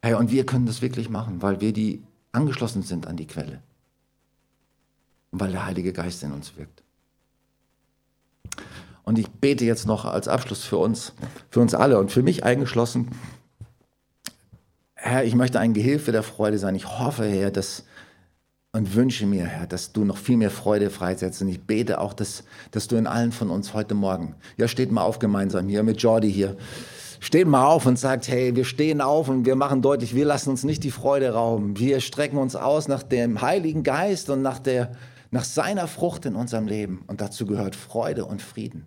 Hey, 0.01 0.15
und 0.15 0.31
wir 0.31 0.47
können 0.47 0.65
das 0.65 0.81
wirklich 0.81 1.11
machen, 1.11 1.43
weil 1.43 1.61
wir 1.61 1.75
die 1.75 2.03
angeschlossen 2.33 2.83
sind 2.83 3.07
an 3.07 3.19
die 3.19 3.27
Quelle. 3.27 3.63
Und 5.31 5.41
weil 5.41 5.53
der 5.53 5.67
Heilige 5.67 5.93
Geist 5.93 6.23
in 6.23 6.33
uns 6.33 6.57
wirkt. 6.57 6.83
Und 9.05 9.19
ich 9.19 9.31
bete 9.31 9.65
jetzt 9.65 9.87
noch 9.87 10.05
als 10.05 10.29
Abschluss 10.29 10.65
für 10.65 10.79
uns, 10.79 11.13
für 11.51 11.61
uns 11.61 11.75
alle 11.75 11.99
und 11.99 12.11
für 12.11 12.23
mich 12.23 12.45
eingeschlossen. 12.45 13.11
Herr, 14.95 15.25
ich 15.25 15.35
möchte 15.35 15.61
ein 15.61 15.75
Gehilfe 15.75 16.13
der 16.13 16.23
Freude 16.23 16.59
sein. 16.59 16.75
Ich 16.75 16.99
hoffe, 16.99 17.25
Herr, 17.25 17.51
dass 17.51 17.85
und 18.75 18.97
wünsche 18.97 19.25
mir, 19.25 19.45
Herr, 19.45 19.69
dass 19.69 19.93
du 19.93 20.05
noch 20.05 20.17
viel 20.17 20.37
mehr 20.37 20.51
Freude 20.51 20.91
freisetzt. 20.91 21.41
Und 21.41 21.49
ich 21.49 21.63
bete 21.63 22.01
auch, 22.01 22.13
dass, 22.13 22.43
dass 22.73 22.89
du 22.89 22.97
in 22.97 23.07
allen 23.07 23.31
von 23.31 23.49
uns 23.49 23.73
heute 23.73 23.95
Morgen, 23.95 24.35
ja, 24.57 24.67
steht 24.67 24.91
mal 24.91 25.03
auf 25.03 25.21
gemeinsam 25.21 25.69
hier 25.69 25.85
mit 25.85 26.03
Jordi 26.03 26.33
hier, 26.33 26.57
steht 27.21 27.47
mal 27.47 27.67
auf 27.67 27.87
und 27.87 28.01
sagt, 28.01 28.27
hey, 28.27 28.57
wir 28.57 28.65
stehen 28.65 29.01
auf 29.01 29.29
und 29.29 29.47
wir 29.47 29.55
machen 29.55 29.81
deutlich, 29.81 30.17
wir 30.17 30.25
lassen 30.25 30.51
uns 30.51 30.65
nicht 30.65 30.83
die 30.83 30.91
Freude 30.91 31.35
rauben. 31.35 31.79
Wir 31.79 32.01
strecken 32.01 32.37
uns 32.37 32.57
aus 32.57 32.89
nach 32.89 33.05
dem 33.05 33.41
Heiligen 33.41 33.85
Geist 33.85 34.29
und 34.29 34.43
nach, 34.43 34.59
der, 34.59 34.91
nach 35.31 35.45
seiner 35.45 35.87
Frucht 35.87 36.27
in 36.27 36.35
unserem 36.35 36.67
Leben. 36.67 37.05
Und 37.07 37.21
dazu 37.21 37.47
gehört 37.47 37.77
Freude 37.77 38.25
und 38.25 38.43
Frieden. 38.43 38.87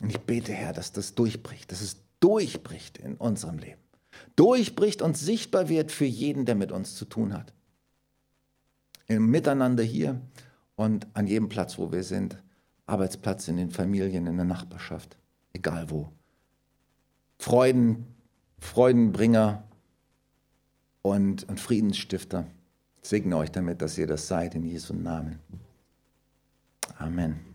Und 0.00 0.10
ich 0.10 0.20
bete, 0.20 0.52
Herr, 0.52 0.72
dass 0.72 0.92
das 0.92 1.14
durchbricht, 1.14 1.72
dass 1.72 1.80
es 1.80 1.96
durchbricht 2.20 2.98
in 2.98 3.16
unserem 3.16 3.58
Leben. 3.58 3.80
Durchbricht 4.36 5.02
und 5.02 5.16
sichtbar 5.16 5.68
wird 5.68 5.92
für 5.92 6.04
jeden, 6.04 6.44
der 6.44 6.54
mit 6.54 6.72
uns 6.72 6.94
zu 6.96 7.04
tun 7.04 7.32
hat 7.32 7.52
im 9.08 9.30
Miteinander 9.30 9.82
hier 9.82 10.20
und 10.76 11.06
an 11.14 11.26
jedem 11.26 11.48
Platz, 11.48 11.78
wo 11.78 11.90
wir 11.90 12.04
sind. 12.04 12.40
Arbeitsplatz, 12.86 13.48
in 13.48 13.56
den 13.56 13.70
Familien, 13.70 14.26
in 14.26 14.36
der 14.36 14.44
Nachbarschaft, 14.44 15.18
egal 15.52 15.90
wo. 15.90 16.12
Freuden, 17.38 18.06
Freudenbringer 18.58 19.64
und, 21.02 21.48
und 21.48 21.60
Friedensstifter. 21.60 22.46
Ich 23.02 23.08
segne 23.08 23.36
euch 23.36 23.50
damit, 23.50 23.82
dass 23.82 23.98
ihr 23.98 24.06
das 24.06 24.28
seid 24.28 24.54
in 24.54 24.64
Jesu 24.64 24.94
Namen. 24.94 25.38
Amen. 26.98 27.47